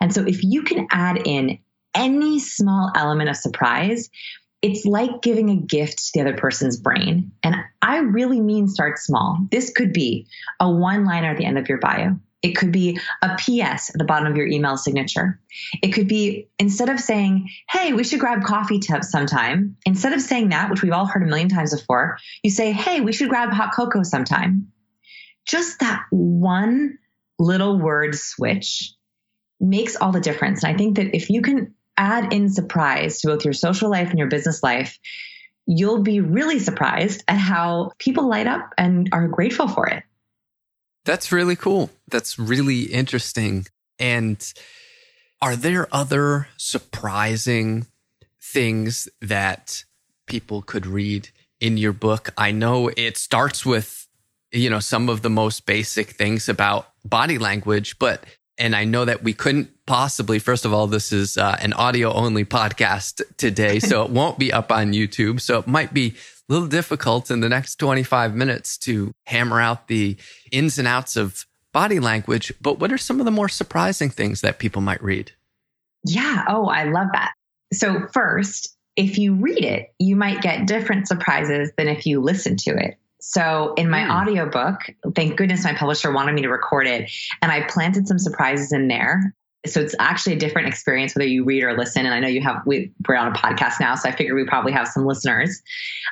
And 0.00 0.12
so 0.12 0.24
if 0.26 0.42
you 0.42 0.62
can 0.62 0.88
add 0.90 1.22
in 1.24 1.58
any 1.94 2.40
small 2.40 2.90
element 2.96 3.30
of 3.30 3.36
surprise, 3.36 4.10
it's 4.62 4.84
like 4.84 5.22
giving 5.22 5.50
a 5.50 5.56
gift 5.56 5.98
to 5.98 6.10
the 6.14 6.20
other 6.22 6.36
person's 6.36 6.76
brain. 6.76 7.30
And 7.44 7.54
I 7.82 7.98
really 7.98 8.40
mean 8.40 8.66
start 8.66 8.98
small. 8.98 9.38
This 9.52 9.70
could 9.70 9.92
be 9.92 10.26
a 10.58 10.68
one 10.68 11.04
liner 11.04 11.30
at 11.30 11.36
the 11.36 11.44
end 11.44 11.58
of 11.58 11.68
your 11.68 11.78
bio. 11.78 12.18
It 12.46 12.54
could 12.54 12.70
be 12.70 13.00
a 13.22 13.36
PS 13.36 13.90
at 13.90 13.98
the 13.98 14.04
bottom 14.04 14.30
of 14.30 14.36
your 14.36 14.46
email 14.46 14.76
signature. 14.76 15.40
It 15.82 15.88
could 15.88 16.06
be 16.06 16.48
instead 16.60 16.88
of 16.88 17.00
saying, 17.00 17.48
Hey, 17.68 17.92
we 17.92 18.04
should 18.04 18.20
grab 18.20 18.44
coffee 18.44 18.78
tips 18.78 19.10
sometime, 19.10 19.76
instead 19.84 20.12
of 20.12 20.22
saying 20.22 20.50
that, 20.50 20.70
which 20.70 20.80
we've 20.80 20.92
all 20.92 21.06
heard 21.06 21.24
a 21.24 21.26
million 21.26 21.48
times 21.48 21.74
before, 21.74 22.18
you 22.44 22.50
say, 22.50 22.70
Hey, 22.70 23.00
we 23.00 23.12
should 23.12 23.28
grab 23.28 23.50
hot 23.50 23.74
cocoa 23.74 24.04
sometime. 24.04 24.70
Just 25.44 25.80
that 25.80 26.04
one 26.10 26.98
little 27.40 27.80
word 27.80 28.14
switch 28.14 28.92
makes 29.58 29.96
all 29.96 30.12
the 30.12 30.20
difference. 30.20 30.62
And 30.62 30.72
I 30.72 30.78
think 30.78 30.96
that 30.96 31.16
if 31.16 31.30
you 31.30 31.42
can 31.42 31.74
add 31.96 32.32
in 32.32 32.48
surprise 32.48 33.20
to 33.20 33.28
both 33.28 33.44
your 33.44 33.54
social 33.54 33.90
life 33.90 34.10
and 34.10 34.18
your 34.20 34.28
business 34.28 34.62
life, 34.62 35.00
you'll 35.66 36.02
be 36.02 36.20
really 36.20 36.60
surprised 36.60 37.24
at 37.26 37.38
how 37.38 37.90
people 37.98 38.28
light 38.28 38.46
up 38.46 38.72
and 38.78 39.08
are 39.12 39.26
grateful 39.26 39.66
for 39.66 39.88
it. 39.88 40.04
That's 41.06 41.30
really 41.30 41.56
cool. 41.56 41.90
That's 42.10 42.36
really 42.38 42.82
interesting. 42.82 43.66
And 43.98 44.52
are 45.40 45.54
there 45.54 45.88
other 45.92 46.48
surprising 46.56 47.86
things 48.42 49.08
that 49.22 49.84
people 50.26 50.62
could 50.62 50.84
read 50.84 51.30
in 51.60 51.76
your 51.76 51.92
book? 51.92 52.34
I 52.36 52.50
know 52.50 52.90
it 52.96 53.16
starts 53.16 53.64
with, 53.64 54.08
you 54.50 54.68
know, 54.68 54.80
some 54.80 55.08
of 55.08 55.22
the 55.22 55.30
most 55.30 55.64
basic 55.64 56.10
things 56.10 56.48
about 56.48 56.88
body 57.04 57.38
language, 57.38 57.98
but 58.00 58.24
and 58.58 58.74
I 58.74 58.84
know 58.84 59.04
that 59.04 59.22
we 59.22 59.32
couldn't 59.32 59.70
possibly, 59.86 60.38
first 60.38 60.64
of 60.64 60.72
all, 60.72 60.86
this 60.86 61.12
is 61.12 61.36
uh, 61.36 61.56
an 61.60 61.72
audio 61.74 62.12
only 62.12 62.44
podcast 62.44 63.22
today, 63.36 63.78
so 63.78 64.02
it 64.02 64.10
won't 64.18 64.38
be 64.38 64.52
up 64.52 64.72
on 64.72 64.92
YouTube. 64.92 65.40
So 65.40 65.58
it 65.58 65.66
might 65.66 65.92
be 65.92 66.14
a 66.48 66.52
little 66.52 66.68
difficult 66.68 67.30
in 67.30 67.40
the 67.40 67.48
next 67.48 67.76
25 67.76 68.34
minutes 68.34 68.76
to 68.78 69.12
hammer 69.26 69.60
out 69.60 69.88
the 69.88 70.16
ins 70.52 70.78
and 70.78 70.88
outs 70.88 71.16
of 71.16 71.44
body 71.72 72.00
language. 72.00 72.52
But 72.60 72.78
what 72.78 72.92
are 72.92 72.98
some 72.98 73.20
of 73.20 73.24
the 73.24 73.32
more 73.32 73.48
surprising 73.48 74.10
things 74.10 74.40
that 74.40 74.58
people 74.58 74.82
might 74.82 75.02
read? 75.02 75.32
Yeah. 76.04 76.44
Oh, 76.48 76.66
I 76.66 76.84
love 76.84 77.08
that. 77.12 77.32
So, 77.72 78.06
first, 78.12 78.76
if 78.94 79.18
you 79.18 79.34
read 79.34 79.64
it, 79.64 79.92
you 79.98 80.16
might 80.16 80.40
get 80.40 80.66
different 80.66 81.08
surprises 81.08 81.70
than 81.76 81.88
if 81.88 82.06
you 82.06 82.20
listen 82.20 82.56
to 82.56 82.70
it. 82.70 82.96
So 83.20 83.74
in 83.74 83.90
my 83.90 84.02
mm. 84.02 84.22
audiobook, 84.22 84.82
thank 85.14 85.36
goodness 85.36 85.64
my 85.64 85.74
publisher 85.74 86.12
wanted 86.12 86.34
me 86.34 86.42
to 86.42 86.48
record 86.48 86.86
it 86.86 87.10
and 87.42 87.50
I 87.50 87.62
planted 87.62 88.06
some 88.06 88.20
surprises 88.20 88.72
in 88.72 88.86
there. 88.86 89.34
So 89.64 89.80
it's 89.80 89.94
actually 89.98 90.34
a 90.34 90.38
different 90.38 90.68
experience 90.68 91.14
whether 91.14 91.26
you 91.26 91.44
read 91.44 91.64
or 91.64 91.76
listen. 91.76 92.04
And 92.06 92.14
I 92.14 92.20
know 92.20 92.28
you 92.28 92.40
have, 92.42 92.62
we, 92.66 92.92
we're 93.08 93.16
on 93.16 93.28
a 93.28 93.34
podcast 93.34 93.80
now, 93.80 93.94
so 93.94 94.08
I 94.08 94.12
figure 94.12 94.34
we 94.34 94.44
probably 94.44 94.72
have 94.72 94.86
some 94.86 95.04
listeners. 95.04 95.60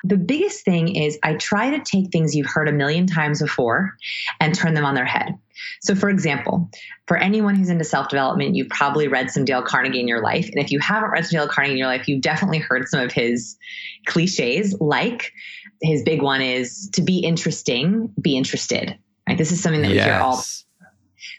The 0.02 0.16
biggest 0.16 0.64
thing 0.64 0.96
is 0.96 1.18
I 1.22 1.34
try 1.34 1.70
to 1.70 1.84
take 1.84 2.10
things 2.10 2.34
you've 2.34 2.46
heard 2.46 2.68
a 2.68 2.72
million 2.72 3.06
times 3.06 3.40
before 3.40 3.92
and 4.40 4.54
turn 4.54 4.74
them 4.74 4.84
on 4.84 4.94
their 4.94 5.04
head. 5.04 5.38
So, 5.82 5.94
for 5.94 6.08
example, 6.10 6.70
for 7.06 7.16
anyone 7.16 7.54
who's 7.54 7.68
into 7.68 7.84
self 7.84 8.08
development, 8.08 8.56
you've 8.56 8.68
probably 8.68 9.08
read 9.08 9.30
some 9.30 9.44
Dale 9.44 9.62
Carnegie 9.62 10.00
in 10.00 10.08
your 10.08 10.22
life. 10.22 10.48
And 10.48 10.58
if 10.58 10.70
you 10.70 10.80
haven't 10.80 11.10
read 11.10 11.26
some 11.26 11.38
Dale 11.38 11.48
Carnegie 11.48 11.72
in 11.72 11.78
your 11.78 11.86
life, 11.86 12.08
you've 12.08 12.22
definitely 12.22 12.58
heard 12.58 12.88
some 12.88 13.00
of 13.00 13.12
his 13.12 13.56
cliches, 14.06 14.76
like 14.80 15.32
his 15.80 16.02
big 16.02 16.22
one 16.22 16.40
is 16.40 16.90
to 16.94 17.02
be 17.02 17.18
interesting, 17.18 18.12
be 18.20 18.36
interested. 18.36 18.98
Right? 19.28 19.38
This 19.38 19.52
is 19.52 19.62
something 19.62 19.82
that 19.82 19.90
we 19.90 19.98
hear 19.98 20.14
all. 20.14 20.42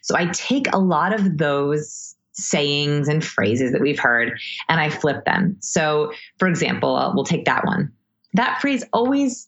So 0.02 0.16
I 0.16 0.28
take 0.28 0.74
a 0.74 0.80
lot 0.80 1.14
of 1.14 1.38
those 1.38 2.16
sayings 2.34 3.08
and 3.08 3.24
phrases 3.24 3.72
that 3.72 3.82
we've 3.82 4.00
heard 4.00 4.38
and 4.68 4.80
I 4.80 4.90
flip 4.90 5.26
them. 5.26 5.58
So, 5.62 6.12
for 6.38 6.48
example, 6.48 6.96
uh, 6.96 7.14
we'll 7.14 7.24
take 7.24 7.46
that 7.46 7.66
one. 7.66 7.92
That 8.34 8.60
phrase 8.62 8.84
always 8.92 9.48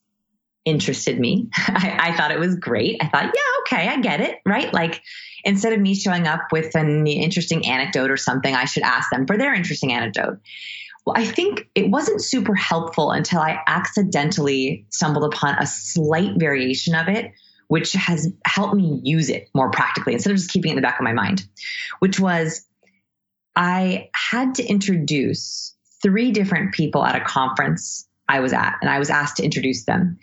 interested 0.64 1.20
me. 1.20 1.50
I, 1.58 2.12
I, 2.12 2.18
thought 2.18 2.32
it 2.32 2.40
was 2.40 2.56
great. 2.56 2.98
I 3.02 3.08
thought, 3.08 3.26
yeah, 3.26 3.78
okay, 3.78 3.88
I 3.88 4.00
get 4.02 4.22
it, 4.22 4.40
right? 4.46 4.74
Like 4.74 5.02
instead 5.44 5.74
of 5.74 5.80
me 5.80 5.96
showing 5.96 6.28
up 6.28 6.52
with 6.52 6.76
an 6.76 7.08
interesting 7.08 7.66
anecdote 7.66 8.12
or 8.12 8.18
something, 8.18 8.54
I 8.54 8.66
should 8.66 8.84
ask 8.84 9.10
them 9.10 9.26
for 9.26 9.38
their 9.38 9.54
interesting 9.54 9.94
anecdote. 9.94 10.40
Well, 11.06 11.16
I 11.18 11.24
think 11.24 11.70
it 11.74 11.90
wasn't 11.90 12.22
super 12.22 12.54
helpful 12.54 13.12
until 13.12 13.40
I 13.40 13.60
accidentally 13.66 14.86
stumbled 14.90 15.34
upon 15.34 15.56
a 15.58 15.66
slight 15.66 16.34
variation 16.38 16.96
of 16.96 17.08
it, 17.08 17.32
which 17.68 17.94
has 17.94 18.32
helped 18.46 18.76
me 18.76 19.00
use 19.04 19.30
it 19.30 19.50
more 19.54 19.70
practically 19.72 20.14
instead 20.14 20.32
of 20.32 20.38
just 20.38 20.52
keeping 20.52 20.70
it 20.70 20.74
in 20.74 20.76
the 20.78 20.82
back 20.82 21.00
of 21.00 21.04
my 21.04 21.14
mind, 21.14 21.48
which 22.00 22.20
was 22.20 22.66
I 23.56 24.10
had 24.14 24.56
to 24.56 24.66
introduce 24.66 25.76
three 26.02 26.32
different 26.32 26.74
people 26.74 27.04
at 27.04 27.16
a 27.16 27.24
conference 27.24 28.08
I 28.30 28.42
was 28.42 28.54
at, 28.54 28.76
and 28.82 28.90
I 28.90 29.00
was 29.00 29.10
asked 29.10 29.38
to 29.38 29.44
introduce 29.44 29.86
them. 29.86 30.20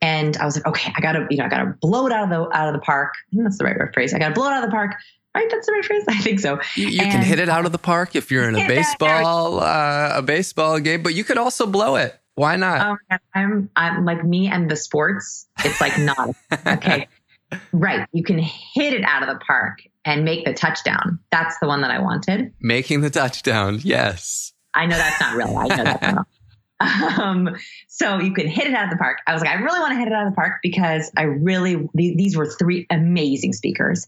And 0.00 0.36
I 0.36 0.44
was 0.44 0.56
like, 0.56 0.66
okay, 0.66 0.92
I 0.96 1.00
gotta, 1.00 1.26
you 1.28 1.38
know, 1.38 1.44
I 1.44 1.48
gotta 1.48 1.74
blow 1.80 2.06
it 2.06 2.12
out 2.12 2.24
of 2.24 2.30
the 2.30 2.56
out 2.56 2.68
of 2.68 2.72
the 2.72 2.80
park. 2.80 3.14
that's 3.32 3.58
the 3.58 3.64
right 3.64 3.76
phrase. 3.92 4.14
I 4.14 4.18
gotta 4.18 4.34
blow 4.34 4.46
it 4.46 4.52
out 4.52 4.64
of 4.64 4.70
the 4.70 4.74
park 4.74 4.94
right? 5.34 5.48
That's 5.50 5.66
the 5.66 5.72
right 5.72 5.84
phrase. 5.84 6.04
I 6.08 6.18
think 6.18 6.40
so. 6.40 6.60
You, 6.74 6.88
you 6.88 7.00
can 7.00 7.22
hit 7.22 7.38
it 7.38 7.48
out 7.48 7.66
of 7.66 7.72
the 7.72 7.78
park 7.78 8.16
if 8.16 8.30
you're 8.30 8.48
in 8.48 8.56
a 8.56 8.66
baseball 8.68 9.60
uh, 9.60 10.12
a 10.14 10.22
baseball 10.22 10.78
game, 10.80 11.02
but 11.02 11.14
you 11.14 11.24
could 11.24 11.38
also 11.38 11.66
blow 11.66 11.96
it. 11.96 12.18
Why 12.38 12.54
not? 12.54 12.98
Oh, 13.10 13.18
I'm 13.34 13.68
I'm 13.74 14.04
like 14.04 14.24
me 14.24 14.46
and 14.46 14.70
the 14.70 14.76
sports. 14.76 15.48
It's 15.64 15.80
like 15.80 15.98
not 15.98 16.36
okay. 16.66 17.08
right. 17.72 18.06
You 18.12 18.22
can 18.22 18.38
hit 18.38 18.94
it 18.94 19.02
out 19.02 19.24
of 19.24 19.28
the 19.28 19.44
park 19.44 19.80
and 20.04 20.24
make 20.24 20.44
the 20.44 20.54
touchdown. 20.54 21.18
That's 21.32 21.58
the 21.58 21.66
one 21.66 21.80
that 21.80 21.90
I 21.90 21.98
wanted. 21.98 22.54
Making 22.60 23.00
the 23.00 23.10
touchdown. 23.10 23.80
Yes. 23.82 24.52
I 24.72 24.86
know 24.86 24.96
that's 24.96 25.20
not 25.20 25.34
real. 25.34 25.56
I 25.58 25.66
know 25.66 25.84
that's 25.84 26.14
not. 26.14 26.26
Um, 27.18 27.56
so 27.88 28.20
you 28.20 28.32
could 28.32 28.46
hit 28.46 28.68
it 28.68 28.74
out 28.74 28.84
of 28.84 28.90
the 28.90 28.96
park. 28.96 29.18
I 29.26 29.32
was 29.32 29.42
like, 29.42 29.50
I 29.50 29.60
really 29.60 29.80
want 29.80 29.92
to 29.92 29.98
hit 29.98 30.06
it 30.06 30.14
out 30.14 30.26
of 30.26 30.32
the 30.32 30.36
park 30.36 30.60
because 30.62 31.10
I 31.16 31.22
really, 31.22 31.88
these 31.94 32.36
were 32.36 32.46
three 32.46 32.86
amazing 32.90 33.52
speakers. 33.52 34.06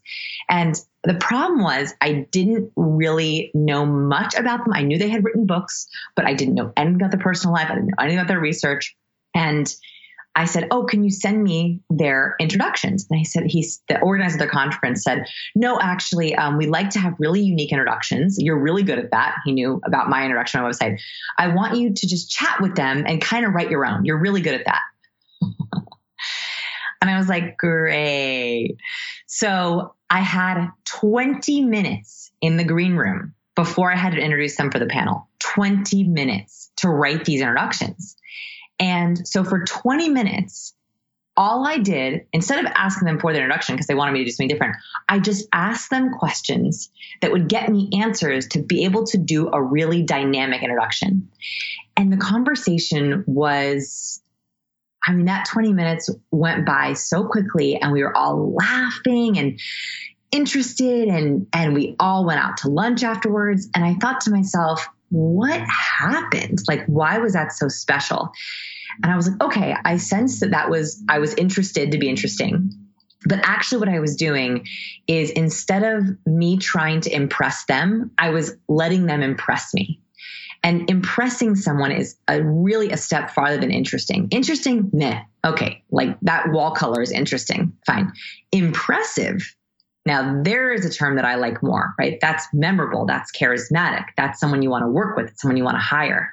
And 0.49 0.81
the 1.03 1.15
problem 1.15 1.61
was 1.61 1.93
I 2.01 2.29
didn't 2.31 2.73
really 2.77 3.51
know 3.53 3.85
much 3.85 4.35
about 4.37 4.65
them. 4.65 4.73
I 4.73 4.83
knew 4.83 4.99
they 4.99 5.09
had 5.09 5.25
written 5.25 5.47
books, 5.47 5.89
but 6.15 6.25
I 6.25 6.35
didn't 6.35 6.55
know 6.55 6.73
anything 6.77 6.97
about 6.97 7.11
their 7.11 7.21
personal 7.21 7.55
life. 7.55 7.67
I 7.69 7.75
didn't 7.75 7.89
know 7.89 7.97
anything 7.99 8.19
about 8.19 8.29
their 8.29 8.41
research. 8.41 8.97
And 9.35 9.75
I 10.37 10.45
said, 10.45 10.69
"Oh, 10.71 10.85
can 10.85 11.03
you 11.03 11.11
send 11.11 11.43
me 11.43 11.81
their 11.91 12.37
introductions?" 12.39 13.07
And 13.11 13.19
I 13.19 13.25
said, 13.25 13.45
"He's 13.47 13.83
the 13.89 14.01
organizer 14.01 14.37
of 14.37 14.41
the 14.41 14.47
conference 14.47 15.03
said, 15.03 15.27
no, 15.55 15.79
actually, 15.81 16.35
um, 16.35 16.57
we 16.57 16.67
like 16.67 16.91
to 16.91 16.99
have 16.99 17.15
really 17.19 17.41
unique 17.41 17.73
introductions. 17.73 18.37
You're 18.39 18.59
really 18.59 18.83
good 18.83 18.99
at 18.99 19.11
that. 19.11 19.37
He 19.45 19.53
knew 19.53 19.81
about 19.85 20.09
my 20.09 20.23
introduction 20.23 20.61
on 20.61 20.65
my 20.65 20.71
website. 20.71 21.01
I 21.39 21.49
want 21.49 21.77
you 21.77 21.93
to 21.93 22.07
just 22.07 22.31
chat 22.31 22.61
with 22.61 22.75
them 22.77 23.05
and 23.07 23.21
kind 23.21 23.45
of 23.45 23.53
write 23.53 23.71
your 23.71 23.85
own. 23.85 24.05
You're 24.05 24.21
really 24.21 24.41
good 24.41 24.55
at 24.55 24.67
that." 24.67 24.83
and 27.01 27.11
I 27.11 27.19
was 27.19 27.29
like, 27.29 27.57
"Great!" 27.59 28.77
So 29.27 29.95
I 30.09 30.21
had 30.21 30.69
20 30.87 31.63
minutes 31.63 32.31
in 32.41 32.57
the 32.57 32.65
green 32.65 32.97
room 32.97 33.35
before 33.55 33.93
I 33.93 33.97
had 33.97 34.15
to 34.15 34.21
introduce 34.21 34.57
them 34.57 34.71
for 34.71 34.79
the 34.79 34.87
panel. 34.87 35.29
20 35.41 36.05
minutes 36.05 36.71
to 36.77 36.89
write 36.89 37.25
these 37.25 37.41
introductions. 37.41 38.17
And 38.81 39.29
so 39.29 39.45
for 39.45 39.65
20 39.65 40.09
minutes, 40.09 40.75
all 41.37 41.67
I 41.67 41.79
did, 41.79 42.27
instead 42.33 42.65
of 42.65 42.73
asking 42.75 43.07
them 43.07 43.19
for 43.19 43.33
their 43.33 43.43
introduction 43.43 43.77
because 43.77 43.87
they 43.87 43.95
wanted 43.95 44.13
me 44.13 44.21
to 44.21 44.25
do 44.25 44.31
something 44.31 44.49
different, 44.49 44.77
I 45.09 45.21
just 45.21 45.47
asked 45.53 45.91
them 45.91 46.13
questions 46.15 46.91
that 47.21 47.31
would 47.31 47.49
get 47.49 47.69
me 47.69 47.91
answers 48.03 48.49
to 48.49 48.63
be 48.63 48.85
able 48.85 49.05
to 49.07 49.19
do 49.19 49.49
a 49.53 49.63
really 49.63 50.03
dynamic 50.03 50.63
introduction. 50.63 51.31
And 51.97 52.13
the 52.13 52.17
conversation 52.17 53.25
was, 53.27 54.23
I 55.07 55.13
mean, 55.13 55.27
that 55.27 55.47
20 55.47 55.73
minutes 55.73 56.11
went 56.31 56.67
by 56.67 56.95
so 56.95 57.25
quickly 57.25 57.77
and 57.77 57.93
we 57.93 58.03
were 58.03 58.17
all 58.17 58.53
laughing 58.55 59.39
and 59.39 59.61
interested 60.33 61.09
and 61.09 61.49
and 61.53 61.75
we 61.75 61.97
all 61.99 62.25
went 62.25 62.39
out 62.39 62.59
to 62.59 62.69
lunch 62.69 63.03
afterwards 63.03 63.69
and 63.75 63.85
I 63.85 63.95
thought 63.95 64.21
to 64.23 64.31
myself, 64.31 64.89
what 65.11 65.61
happened? 65.61 66.61
Like, 66.67 66.87
why 66.87 67.19
was 67.19 67.35
that 67.35 67.53
so 67.53 67.69
special? 67.69 68.33
And 69.03 69.13
I 69.13 69.17
was 69.17 69.29
like, 69.29 69.41
okay, 69.43 69.75
I 69.85 69.99
sensed 69.99 70.41
that 70.41 70.53
that 70.53 70.71
was, 70.71 71.03
I 71.09 71.19
was 71.19 71.35
interested 71.35 71.93
to 71.93 71.99
be 71.99 72.09
interesting. 72.09 72.73
But 73.27 73.41
actually, 73.43 73.81
what 73.81 73.89
I 73.89 74.01
was 74.01 74.17
doing 74.17 74.67
is 75.07 75.31
instead 75.31 75.83
of 75.83 76.05
me 76.25 76.57
trying 76.57 77.03
to 77.03 77.15
impress 77.15 77.67
them, 77.67 78.13
I 78.17 78.31
was 78.31 78.57
letting 78.69 79.07
them 79.07 79.23
impress 79.23 79.75
me. 79.75 80.01
And 80.63 80.91
impressing 80.91 81.57
someone 81.57 81.93
is 81.93 82.17
a 82.29 82.43
really 82.43 82.91
a 82.91 82.97
step 82.97 83.31
farther 83.31 83.59
than 83.59 83.71
interesting. 83.71 84.29
Interesting, 84.31 84.91
meh. 84.93 85.23
Okay, 85.45 85.83
like 85.91 86.19
that 86.23 86.51
wall 86.51 86.73
color 86.73 87.01
is 87.01 87.13
interesting. 87.13 87.73
Fine. 87.87 88.13
Impressive 88.53 89.55
now, 90.07 90.43
there 90.43 90.73
is 90.73 90.87
a 90.87 90.91
term 90.91 91.17
that 91.17 91.25
I 91.25 91.35
like 91.35 91.63
more, 91.63 91.95
right? 91.99 92.19
That's 92.21 92.47
memorable. 92.55 93.05
That's 93.05 93.31
charismatic. 93.31 94.07
That's 94.17 94.41
someone 94.41 94.63
you 94.63 94.71
want 94.71 94.85
to 94.85 94.89
work 94.89 95.17
with, 95.17 95.37
someone 95.37 95.57
you 95.57 95.65
want 95.65 95.77
to 95.77 95.83
hire. 95.83 96.33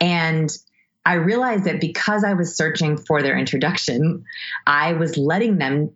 And 0.00 0.56
I 1.04 1.14
realized 1.14 1.64
that 1.64 1.80
because 1.80 2.24
I 2.24 2.34
was 2.34 2.56
searching 2.56 2.96
for 2.96 3.20
their 3.20 3.36
introduction, 3.36 4.24
I 4.66 4.92
was 4.92 5.16
letting 5.16 5.58
them 5.58 5.90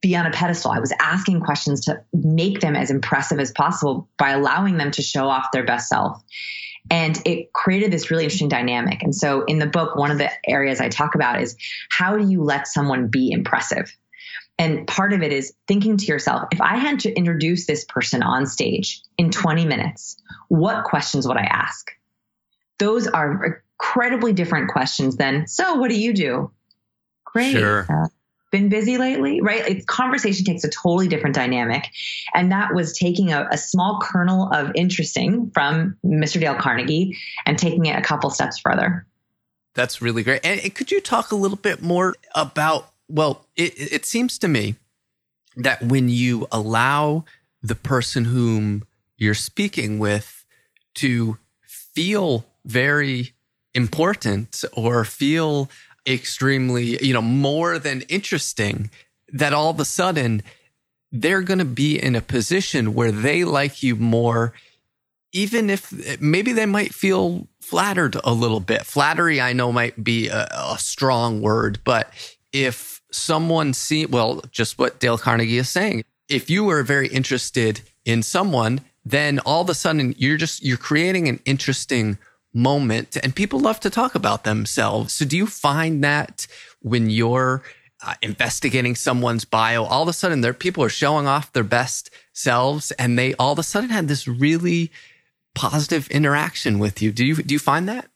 be 0.00 0.16
on 0.16 0.26
a 0.26 0.30
pedestal. 0.30 0.70
I 0.70 0.80
was 0.80 0.92
asking 0.98 1.42
questions 1.42 1.84
to 1.84 2.02
make 2.14 2.60
them 2.60 2.74
as 2.74 2.90
impressive 2.90 3.38
as 3.38 3.52
possible 3.52 4.08
by 4.16 4.30
allowing 4.30 4.78
them 4.78 4.90
to 4.92 5.02
show 5.02 5.28
off 5.28 5.52
their 5.52 5.64
best 5.64 5.88
self. 5.88 6.22
And 6.90 7.20
it 7.26 7.52
created 7.52 7.92
this 7.92 8.10
really 8.10 8.24
interesting 8.24 8.48
dynamic. 8.48 9.02
And 9.02 9.14
so 9.14 9.44
in 9.44 9.58
the 9.58 9.66
book, 9.66 9.96
one 9.96 10.10
of 10.10 10.18
the 10.18 10.30
areas 10.48 10.80
I 10.80 10.88
talk 10.88 11.14
about 11.14 11.40
is 11.40 11.56
how 11.90 12.16
do 12.16 12.28
you 12.28 12.42
let 12.42 12.66
someone 12.66 13.08
be 13.08 13.30
impressive? 13.30 13.94
And 14.62 14.86
part 14.86 15.12
of 15.12 15.24
it 15.24 15.32
is 15.32 15.52
thinking 15.66 15.96
to 15.96 16.06
yourself, 16.06 16.46
if 16.52 16.60
I 16.60 16.76
had 16.76 17.00
to 17.00 17.12
introduce 17.12 17.66
this 17.66 17.84
person 17.84 18.22
on 18.22 18.46
stage 18.46 19.02
in 19.18 19.32
20 19.32 19.64
minutes, 19.64 20.22
what 20.46 20.84
questions 20.84 21.26
would 21.26 21.36
I 21.36 21.48
ask? 21.50 21.90
Those 22.78 23.08
are 23.08 23.64
incredibly 23.80 24.32
different 24.32 24.70
questions 24.70 25.16
than, 25.16 25.48
so 25.48 25.74
what 25.74 25.90
do 25.90 25.98
you 25.98 26.14
do? 26.14 26.52
Great. 27.24 27.50
Sure. 27.50 27.88
Uh, 27.90 28.06
been 28.52 28.68
busy 28.68 28.98
lately, 28.98 29.40
right? 29.40 29.68
Like, 29.68 29.86
conversation 29.86 30.44
takes 30.44 30.62
a 30.62 30.70
totally 30.70 31.08
different 31.08 31.34
dynamic. 31.34 31.88
And 32.32 32.52
that 32.52 32.72
was 32.72 32.96
taking 32.96 33.32
a, 33.32 33.48
a, 33.50 33.58
small 33.58 33.98
kernel 34.00 34.48
of 34.52 34.70
interesting 34.76 35.50
from 35.52 35.96
Mr. 36.06 36.38
Dale 36.38 36.54
Carnegie 36.54 37.18
and 37.46 37.58
taking 37.58 37.86
it 37.86 37.98
a 37.98 38.02
couple 38.02 38.30
steps 38.30 38.60
further. 38.60 39.06
That's 39.74 40.00
really 40.00 40.22
great. 40.22 40.42
And 40.44 40.72
could 40.72 40.92
you 40.92 41.00
talk 41.00 41.32
a 41.32 41.36
little 41.36 41.56
bit 41.56 41.82
more 41.82 42.14
about 42.36 42.91
well, 43.08 43.46
it, 43.56 43.74
it 43.76 44.06
seems 44.06 44.38
to 44.38 44.48
me 44.48 44.76
that 45.56 45.82
when 45.82 46.08
you 46.08 46.46
allow 46.50 47.24
the 47.62 47.74
person 47.74 48.24
whom 48.24 48.84
you're 49.16 49.34
speaking 49.34 49.98
with 49.98 50.44
to 50.94 51.38
feel 51.62 52.44
very 52.64 53.32
important 53.74 54.64
or 54.72 55.04
feel 55.04 55.70
extremely, 56.06 57.02
you 57.04 57.12
know, 57.12 57.22
more 57.22 57.78
than 57.78 58.02
interesting, 58.02 58.90
that 59.32 59.52
all 59.52 59.70
of 59.70 59.80
a 59.80 59.84
sudden 59.84 60.42
they're 61.10 61.42
going 61.42 61.58
to 61.58 61.64
be 61.64 62.02
in 62.02 62.16
a 62.16 62.20
position 62.20 62.94
where 62.94 63.12
they 63.12 63.44
like 63.44 63.82
you 63.82 63.96
more, 63.96 64.52
even 65.32 65.70
if 65.70 66.20
maybe 66.20 66.52
they 66.52 66.66
might 66.66 66.94
feel 66.94 67.46
flattered 67.60 68.16
a 68.24 68.32
little 68.32 68.60
bit. 68.60 68.84
Flattery, 68.84 69.40
I 69.40 69.52
know, 69.52 69.72
might 69.72 70.02
be 70.02 70.28
a, 70.28 70.48
a 70.50 70.76
strong 70.78 71.40
word, 71.42 71.80
but 71.84 72.10
if 72.52 73.00
someone 73.10 73.74
see 73.74 74.06
well, 74.06 74.42
just 74.50 74.78
what 74.78 75.00
Dale 75.00 75.18
Carnegie 75.18 75.58
is 75.58 75.68
saying. 75.68 76.04
If 76.28 76.50
you 76.50 76.68
are 76.70 76.82
very 76.82 77.08
interested 77.08 77.82
in 78.04 78.22
someone, 78.22 78.80
then 79.04 79.38
all 79.40 79.62
of 79.62 79.70
a 79.70 79.74
sudden 79.74 80.14
you're 80.16 80.36
just 80.36 80.64
you're 80.64 80.76
creating 80.76 81.28
an 81.28 81.40
interesting 81.44 82.18
moment 82.54 83.16
and 83.22 83.34
people 83.34 83.58
love 83.60 83.80
to 83.80 83.90
talk 83.90 84.14
about 84.14 84.44
themselves. 84.44 85.12
So 85.12 85.24
do 85.24 85.36
you 85.36 85.46
find 85.46 86.04
that 86.04 86.46
when 86.80 87.10
you're 87.10 87.62
uh, 88.04 88.14
investigating 88.22 88.94
someone's 88.94 89.44
bio, 89.44 89.84
all 89.84 90.02
of 90.02 90.08
a 90.08 90.12
sudden 90.12 90.40
their 90.40 90.54
people 90.54 90.84
are 90.84 90.88
showing 90.88 91.26
off 91.26 91.52
their 91.52 91.64
best 91.64 92.10
selves 92.32 92.90
and 92.92 93.18
they 93.18 93.34
all 93.34 93.52
of 93.52 93.58
a 93.58 93.62
sudden 93.62 93.90
had 93.90 94.08
this 94.08 94.28
really 94.28 94.90
positive 95.54 96.08
interaction 96.10 96.78
with 96.78 97.02
you. 97.02 97.12
Do 97.12 97.24
you 97.24 97.36
do 97.36 97.54
you 97.54 97.58
find 97.58 97.88
that? 97.88 98.08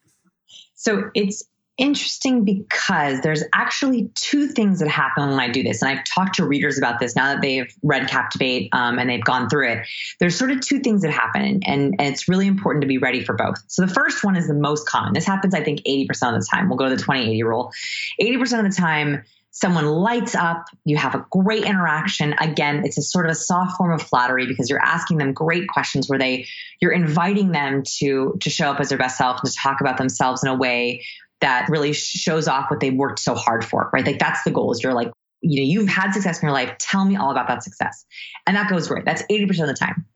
So 0.74 1.10
it's 1.14 1.44
interesting 1.78 2.44
because 2.44 3.20
there's 3.20 3.44
actually 3.54 4.10
two 4.14 4.48
things 4.48 4.80
that 4.80 4.88
happen 4.88 5.28
when 5.28 5.38
I 5.38 5.48
do 5.48 5.62
this. 5.62 5.82
And 5.82 5.90
I've 5.90 6.04
talked 6.04 6.36
to 6.36 6.46
readers 6.46 6.78
about 6.78 6.98
this 6.98 7.14
now 7.14 7.34
that 7.34 7.42
they've 7.42 7.72
read 7.82 8.08
Captivate 8.08 8.70
um, 8.72 8.98
and 8.98 9.10
they've 9.10 9.22
gone 9.22 9.48
through 9.48 9.72
it. 9.72 9.86
There's 10.18 10.36
sort 10.36 10.50
of 10.50 10.60
two 10.60 10.80
things 10.80 11.02
that 11.02 11.12
happen, 11.12 11.42
and, 11.42 11.64
and, 11.64 11.94
and, 11.98 12.12
it's 12.12 12.28
really 12.28 12.46
important 12.46 12.82
to 12.82 12.88
be 12.88 12.98
ready 12.98 13.22
for 13.22 13.34
both. 13.34 13.56
So 13.66 13.84
the 13.84 13.92
first 13.92 14.24
one 14.24 14.36
is 14.36 14.48
the 14.48 14.54
most 14.54 14.88
common. 14.88 15.12
This 15.12 15.26
happens, 15.26 15.54
I 15.54 15.62
think, 15.62 15.80
80% 15.80 16.08
of 16.34 16.40
the 16.40 16.46
time. 16.50 16.68
We'll 16.68 16.78
go 16.78 16.88
to 16.88 16.96
the 16.96 17.02
20 17.02 17.22
80 17.22 17.42
rule. 17.42 17.72
80% 18.20 18.64
of 18.64 18.74
the 18.74 18.76
time, 18.76 19.24
someone 19.56 19.86
lights 19.86 20.34
up, 20.34 20.66
you 20.84 20.98
have 20.98 21.14
a 21.14 21.24
great 21.30 21.64
interaction. 21.64 22.34
Again, 22.38 22.82
it's 22.84 22.98
a 22.98 23.02
sort 23.02 23.24
of 23.24 23.32
a 23.32 23.34
soft 23.34 23.78
form 23.78 23.90
of 23.92 24.02
flattery 24.02 24.46
because 24.46 24.68
you're 24.68 24.84
asking 24.84 25.16
them 25.16 25.32
great 25.32 25.66
questions 25.68 26.08
where 26.08 26.18
they 26.18 26.46
you're 26.80 26.92
inviting 26.92 27.52
them 27.52 27.82
to 27.98 28.36
to 28.40 28.50
show 28.50 28.70
up 28.70 28.80
as 28.80 28.90
their 28.90 28.98
best 28.98 29.16
self 29.16 29.40
and 29.42 29.50
to 29.50 29.58
talk 29.58 29.80
about 29.80 29.96
themselves 29.96 30.44
in 30.44 30.50
a 30.50 30.54
way 30.54 31.02
that 31.40 31.68
really 31.68 31.92
shows 31.92 32.48
off 32.48 32.70
what 32.70 32.80
they 32.80 32.90
worked 32.90 33.18
so 33.18 33.34
hard 33.34 33.64
for, 33.64 33.90
right? 33.92 34.06
Like 34.06 34.18
that's 34.18 34.42
the 34.44 34.50
goal 34.50 34.72
is 34.72 34.82
you're 34.82 34.94
like, 34.94 35.12
you 35.42 35.60
know, 35.60 35.68
you've 35.68 35.88
had 35.88 36.12
success 36.12 36.40
in 36.40 36.46
your 36.46 36.54
life. 36.54 36.76
Tell 36.78 37.04
me 37.04 37.16
all 37.16 37.30
about 37.30 37.48
that 37.48 37.62
success. 37.62 38.04
And 38.46 38.56
that 38.56 38.70
goes 38.70 38.88
great. 38.88 39.04
That's 39.04 39.22
80% 39.30 39.60
of 39.60 39.66
the 39.68 39.74
time. 39.74 40.06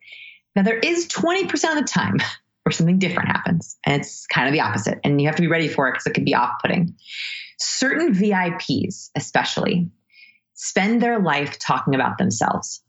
Now 0.57 0.63
there 0.63 0.79
is 0.79 1.07
20% 1.09 1.53
of 1.53 1.77
the 1.77 1.89
time 1.89 2.17
where 2.63 2.73
something 2.73 2.99
different 2.99 3.29
happens 3.29 3.77
and 3.87 4.01
it's 4.01 4.27
kind 4.27 4.49
of 4.49 4.53
the 4.53 4.61
opposite. 4.61 5.01
And 5.05 5.21
you 5.21 5.27
have 5.29 5.37
to 5.37 5.43
be 5.43 5.49
ready 5.49 5.69
for 5.69 5.89
it 5.89 5.93
because 5.93 6.07
it 6.07 6.15
could 6.15 6.25
be 6.25 6.35
off 6.35 6.55
putting. 6.61 6.97
Certain 7.59 8.15
VIPs, 8.15 9.11
especially, 9.15 9.91
spend 10.55 11.03
their 11.03 11.19
life 11.19 11.59
talking 11.59 11.95
about 11.95 12.19
themselves. 12.19 12.83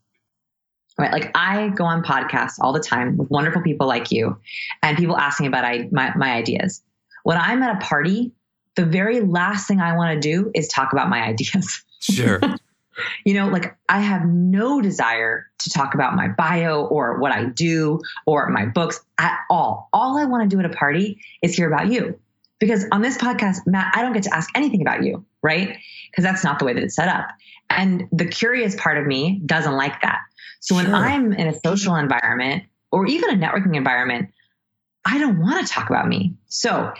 Right. 0.98 1.12
Like 1.12 1.30
I 1.34 1.68
go 1.68 1.84
on 1.84 2.02
podcasts 2.02 2.56
all 2.60 2.72
the 2.72 2.80
time 2.80 3.16
with 3.16 3.30
wonderful 3.30 3.62
people 3.62 3.86
like 3.86 4.10
you 4.10 4.38
and 4.82 4.96
people 4.96 5.16
ask 5.16 5.40
me 5.40 5.46
about 5.46 5.64
I, 5.64 5.88
my, 5.90 6.14
my 6.16 6.32
ideas. 6.32 6.82
When 7.22 7.38
I'm 7.38 7.62
at 7.62 7.76
a 7.76 7.84
party, 7.84 8.32
the 8.74 8.84
very 8.84 9.20
last 9.20 9.68
thing 9.68 9.80
I 9.80 9.96
want 9.96 10.14
to 10.14 10.20
do 10.20 10.50
is 10.54 10.68
talk 10.68 10.92
about 10.92 11.08
my 11.08 11.22
ideas. 11.28 11.82
Sure. 12.00 12.40
you 13.24 13.34
know, 13.34 13.48
like 13.48 13.76
I 13.88 14.00
have 14.00 14.24
no 14.26 14.80
desire 14.80 15.50
to 15.58 15.70
talk 15.70 15.94
about 15.94 16.14
my 16.14 16.28
bio 16.28 16.84
or 16.84 17.18
what 17.18 17.32
I 17.32 17.44
do 17.44 18.00
or 18.26 18.48
my 18.50 18.66
books 18.66 19.00
at 19.18 19.38
all. 19.50 19.88
All 19.92 20.18
I 20.18 20.24
want 20.24 20.48
to 20.48 20.54
do 20.54 20.60
at 20.60 20.66
a 20.66 20.74
party 20.74 21.20
is 21.42 21.54
hear 21.54 21.72
about 21.72 21.88
you. 21.88 22.18
Because 22.58 22.86
on 22.92 23.02
this 23.02 23.18
podcast, 23.18 23.66
Matt, 23.66 23.92
I 23.96 24.02
don't 24.02 24.12
get 24.12 24.22
to 24.24 24.34
ask 24.34 24.48
anything 24.54 24.82
about 24.82 25.02
you, 25.02 25.24
right? 25.42 25.78
Because 26.10 26.22
that's 26.22 26.44
not 26.44 26.60
the 26.60 26.64
way 26.64 26.74
that 26.74 26.82
it's 26.82 26.94
set 26.94 27.08
up. 27.08 27.28
And 27.68 28.06
the 28.12 28.26
curious 28.26 28.76
part 28.76 28.98
of 28.98 29.06
me 29.06 29.40
doesn't 29.44 29.74
like 29.74 30.00
that. 30.02 30.20
So 30.60 30.76
when 30.76 30.94
I'm 30.94 31.32
in 31.32 31.48
a 31.48 31.58
social 31.58 31.96
environment 31.96 32.64
or 32.92 33.06
even 33.06 33.30
a 33.30 33.36
networking 33.36 33.74
environment, 33.74 34.30
I 35.04 35.18
don't 35.18 35.40
want 35.40 35.66
to 35.66 35.72
talk 35.72 35.90
about 35.90 36.06
me. 36.06 36.34
So 36.46 36.92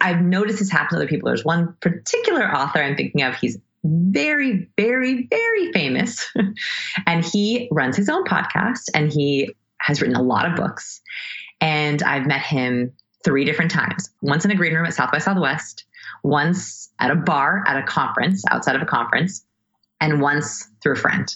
I've 0.00 0.20
noticed 0.20 0.58
this 0.58 0.70
happen 0.70 0.90
to 0.90 0.96
other 0.96 1.06
people. 1.06 1.28
There's 1.28 1.44
one 1.44 1.76
particular 1.80 2.52
author 2.52 2.82
I'm 2.82 2.96
thinking 2.96 3.22
of. 3.22 3.36
He's 3.36 3.58
very, 3.84 4.70
very, 4.76 5.28
very 5.28 5.72
famous. 5.72 6.30
and 7.06 7.24
he 7.24 7.68
runs 7.70 7.96
his 7.96 8.08
own 8.08 8.24
podcast 8.24 8.88
and 8.94 9.12
he 9.12 9.54
has 9.80 10.00
written 10.00 10.16
a 10.16 10.22
lot 10.22 10.50
of 10.50 10.56
books. 10.56 11.00
And 11.60 12.02
I've 12.02 12.26
met 12.26 12.42
him 12.42 12.92
three 13.24 13.44
different 13.44 13.70
times 13.70 14.10
once 14.20 14.44
in 14.44 14.50
a 14.50 14.54
green 14.54 14.74
room 14.74 14.86
at 14.86 14.94
South 14.94 15.12
by 15.12 15.18
Southwest, 15.18 15.84
once 16.22 16.90
at 16.98 17.10
a 17.10 17.14
bar 17.14 17.62
at 17.66 17.76
a 17.76 17.82
conference, 17.82 18.42
outside 18.50 18.76
of 18.76 18.82
a 18.82 18.86
conference, 18.86 19.44
and 20.00 20.20
once 20.20 20.68
through 20.82 20.94
a 20.94 20.96
friend. 20.96 21.34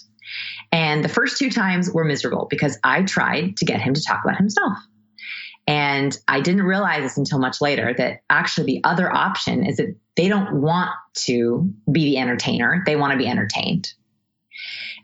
And 0.71 1.03
the 1.03 1.09
first 1.09 1.37
two 1.37 1.49
times 1.49 1.89
were 1.91 2.03
miserable 2.03 2.47
because 2.49 2.77
I 2.83 3.03
tried 3.03 3.57
to 3.57 3.65
get 3.65 3.81
him 3.81 3.93
to 3.93 4.01
talk 4.03 4.23
about 4.23 4.37
himself. 4.37 4.77
And 5.67 6.17
I 6.27 6.41
didn't 6.41 6.63
realize 6.63 7.03
this 7.03 7.17
until 7.17 7.39
much 7.39 7.61
later 7.61 7.93
that 7.97 8.21
actually 8.29 8.65
the 8.65 8.83
other 8.83 9.13
option 9.13 9.65
is 9.65 9.77
that 9.77 9.95
they 10.15 10.27
don't 10.27 10.61
want 10.61 10.89
to 11.25 11.71
be 11.91 12.05
the 12.05 12.17
entertainer, 12.17 12.83
they 12.85 12.95
want 12.95 13.11
to 13.11 13.17
be 13.17 13.27
entertained. 13.27 13.93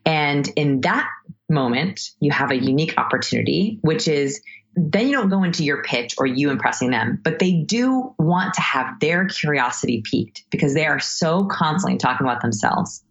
And 0.05 0.47
in 0.55 0.81
that 0.81 1.07
moment, 1.49 2.09
you 2.19 2.31
have 2.31 2.51
a 2.51 2.55
unique 2.55 2.95
opportunity, 2.97 3.79
which 3.81 4.07
is 4.07 4.41
then 4.75 5.07
you 5.07 5.13
don't 5.13 5.29
go 5.29 5.43
into 5.43 5.63
your 5.63 5.83
pitch 5.83 6.15
or 6.17 6.25
you 6.25 6.49
impressing 6.49 6.91
them, 6.91 7.19
but 7.23 7.39
they 7.39 7.53
do 7.53 8.13
want 8.19 8.53
to 8.55 8.61
have 8.61 8.99
their 8.99 9.25
curiosity 9.25 10.03
piqued 10.03 10.43
because 10.51 10.73
they 10.73 10.85
are 10.85 10.99
so 10.99 11.45
constantly 11.45 11.97
talking 11.97 12.27
about 12.27 12.41
themselves. 12.41 13.01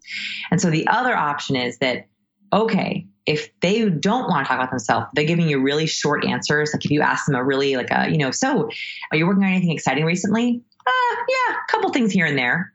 And 0.51 0.61
so 0.61 0.69
the 0.69 0.87
other 0.87 1.15
option 1.15 1.55
is 1.55 1.79
that, 1.79 2.07
okay, 2.53 3.07
if 3.25 3.49
they 3.59 3.89
don't 3.89 4.29
want 4.29 4.45
to 4.45 4.47
talk 4.47 4.59
about 4.59 4.69
themselves, 4.69 5.07
they're 5.13 5.25
giving 5.25 5.49
you 5.49 5.61
really 5.61 5.87
short 5.87 6.25
answers. 6.25 6.71
Like 6.73 6.85
if 6.85 6.91
you 6.91 7.01
ask 7.01 7.25
them 7.25 7.35
a 7.35 7.43
really 7.43 7.75
like 7.75 7.89
a, 7.91 8.09
you 8.09 8.17
know, 8.17 8.31
so 8.31 8.69
are 9.11 9.17
you 9.17 9.25
working 9.25 9.43
on 9.43 9.49
anything 9.49 9.71
exciting 9.71 10.05
recently? 10.05 10.61
Uh, 10.85 11.15
yeah, 11.27 11.55
a 11.55 11.71
couple 11.71 11.91
things 11.91 12.11
here 12.11 12.25
and 12.25 12.37
there. 12.37 12.73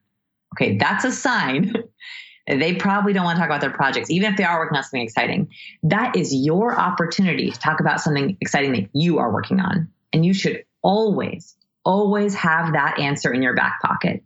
Okay, 0.54 0.76
that's 0.78 1.04
a 1.04 1.12
sign 1.12 1.74
They 2.58 2.74
probably 2.74 3.12
don't 3.12 3.24
want 3.24 3.36
to 3.36 3.40
talk 3.40 3.48
about 3.48 3.60
their 3.60 3.70
projects, 3.70 4.10
even 4.10 4.32
if 4.32 4.36
they 4.36 4.44
are 4.44 4.58
working 4.58 4.76
on 4.76 4.82
something 4.82 5.02
exciting. 5.02 5.48
That 5.84 6.16
is 6.16 6.34
your 6.34 6.78
opportunity 6.78 7.50
to 7.50 7.58
talk 7.58 7.80
about 7.80 8.00
something 8.00 8.36
exciting 8.40 8.72
that 8.72 8.88
you 8.92 9.18
are 9.18 9.32
working 9.32 9.60
on. 9.60 9.88
And 10.12 10.24
you 10.24 10.34
should 10.34 10.64
always, 10.82 11.54
always 11.84 12.34
have 12.34 12.72
that 12.72 12.98
answer 12.98 13.32
in 13.32 13.42
your 13.42 13.54
back 13.54 13.80
pocket. 13.82 14.24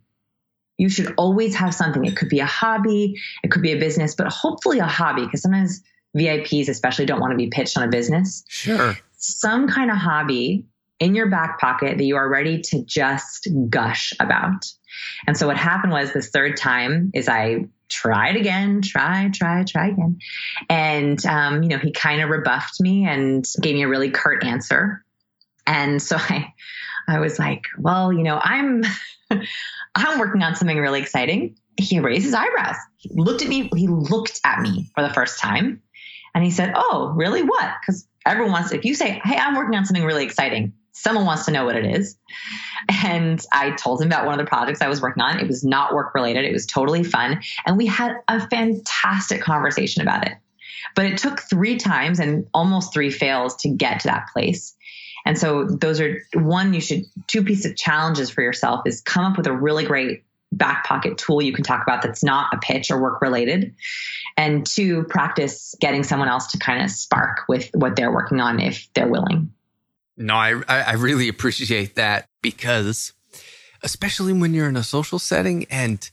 You 0.77 0.89
should 0.89 1.13
always 1.17 1.55
have 1.55 1.75
something. 1.75 2.03
It 2.03 2.17
could 2.17 2.29
be 2.29 2.39
a 2.39 2.45
hobby, 2.45 3.15
it 3.43 3.51
could 3.51 3.61
be 3.61 3.71
a 3.71 3.79
business, 3.79 4.15
but 4.15 4.27
hopefully 4.27 4.79
a 4.79 4.87
hobby, 4.87 5.23
because 5.23 5.41
sometimes 5.41 5.83
VIPs 6.15 6.69
especially 6.69 7.05
don't 7.05 7.19
want 7.19 7.31
to 7.31 7.37
be 7.37 7.47
pitched 7.47 7.77
on 7.77 7.83
a 7.83 7.89
business. 7.89 8.43
Sure. 8.47 8.97
Some 9.17 9.67
kind 9.67 9.91
of 9.91 9.97
hobby 9.97 10.65
in 10.99 11.13
your 11.15 11.29
back 11.29 11.59
pocket 11.59 11.97
that 11.97 12.03
you 12.03 12.15
are 12.15 12.29
ready 12.29 12.61
to 12.61 12.83
just 12.85 13.47
gush 13.69 14.13
about. 14.19 14.65
And 15.27 15.37
so 15.37 15.47
what 15.47 15.57
happened 15.57 15.91
was 15.91 16.13
this 16.13 16.29
third 16.29 16.57
time 16.57 17.11
is 17.13 17.27
I 17.27 17.65
tried 17.89 18.37
again, 18.37 18.81
try, 18.81 19.29
try, 19.33 19.63
try 19.63 19.89
again. 19.89 20.19
And, 20.69 21.23
um, 21.25 21.63
you 21.63 21.69
know, 21.69 21.77
he 21.77 21.91
kind 21.91 22.21
of 22.21 22.29
rebuffed 22.29 22.79
me 22.79 23.05
and 23.05 23.45
gave 23.61 23.75
me 23.75 23.83
a 23.83 23.87
really 23.87 24.09
curt 24.09 24.43
answer. 24.43 25.03
And 25.67 26.01
so 26.01 26.15
I, 26.19 26.53
I 27.07 27.19
was 27.19 27.37
like, 27.37 27.65
well, 27.77 28.13
you 28.13 28.23
know, 28.23 28.39
I'm, 28.41 28.83
I'm 29.95 30.19
working 30.19 30.43
on 30.43 30.55
something 30.55 30.77
really 30.77 31.01
exciting. 31.01 31.57
He 31.77 31.99
raised 31.99 32.23
his 32.23 32.33
eyebrows. 32.33 32.77
He 32.95 33.09
looked 33.13 33.41
at 33.41 33.49
me. 33.49 33.69
He 33.75 33.87
looked 33.87 34.39
at 34.45 34.61
me 34.61 34.89
for 34.95 35.03
the 35.03 35.13
first 35.13 35.39
time 35.39 35.81
and 36.35 36.43
he 36.43 36.51
said, 36.51 36.73
oh, 36.75 37.13
really? 37.15 37.41
What? 37.41 37.73
Because 37.79 38.05
everyone 38.25 38.51
wants, 38.51 38.73
if 38.73 38.83
you 38.83 38.93
say, 38.93 39.21
hey, 39.23 39.37
I'm 39.37 39.55
working 39.55 39.75
on 39.75 39.85
something 39.85 40.03
really 40.03 40.25
exciting, 40.25 40.73
someone 40.91 41.25
wants 41.25 41.45
to 41.45 41.51
know 41.51 41.63
what 41.63 41.77
it 41.77 41.85
is. 41.85 42.17
And 43.03 43.43
I 43.53 43.71
told 43.71 44.01
him 44.01 44.07
about 44.07 44.25
one 44.25 44.37
of 44.37 44.45
the 44.45 44.49
projects 44.49 44.81
I 44.81 44.89
was 44.89 45.01
working 45.01 45.23
on. 45.23 45.39
It 45.39 45.47
was 45.47 45.63
not 45.63 45.93
work 45.93 46.13
related, 46.13 46.43
it 46.43 46.51
was 46.51 46.65
totally 46.65 47.05
fun. 47.05 47.41
And 47.65 47.77
we 47.77 47.85
had 47.85 48.17
a 48.27 48.45
fantastic 48.49 49.41
conversation 49.41 50.01
about 50.01 50.27
it. 50.27 50.33
But 50.93 51.05
it 51.05 51.17
took 51.17 51.39
three 51.39 51.77
times 51.77 52.19
and 52.19 52.47
almost 52.53 52.93
three 52.93 53.11
fails 53.11 53.55
to 53.61 53.69
get 53.69 54.01
to 54.01 54.09
that 54.09 54.27
place. 54.33 54.75
And 55.25 55.37
so 55.37 55.65
those 55.65 56.01
are 56.01 56.21
one, 56.33 56.73
you 56.73 56.81
should, 56.81 57.05
two 57.27 57.43
pieces 57.43 57.71
of 57.71 57.77
challenges 57.77 58.29
for 58.29 58.41
yourself 58.41 58.81
is 58.85 58.99
come 58.99 59.25
up 59.25 59.37
with 59.37 59.47
a 59.47 59.53
really 59.53 59.85
great 59.85 60.24
back 60.57 60.85
pocket 60.85 61.17
tool 61.17 61.41
you 61.41 61.53
can 61.53 61.63
talk 61.63 61.83
about 61.83 62.01
that's 62.01 62.23
not 62.23 62.53
a 62.53 62.57
pitch 62.57 62.91
or 62.91 63.01
work 63.01 63.21
related. 63.21 63.75
And 64.37 64.65
two, 64.65 65.03
practice 65.03 65.75
getting 65.79 66.03
someone 66.03 66.27
else 66.27 66.47
to 66.47 66.57
kind 66.57 66.83
of 66.83 66.91
spark 66.91 67.41
with 67.47 67.69
what 67.73 67.95
they're 67.95 68.11
working 68.11 68.39
on 68.39 68.59
if 68.59 68.87
they're 68.93 69.07
willing. 69.07 69.51
No, 70.17 70.35
I 70.35 70.61
I 70.67 70.93
really 70.93 71.27
appreciate 71.27 71.95
that 71.95 72.27
because 72.41 73.13
especially 73.83 74.33
when 74.33 74.53
you're 74.53 74.69
in 74.69 74.77
a 74.77 74.83
social 74.83 75.19
setting 75.19 75.65
and 75.69 76.09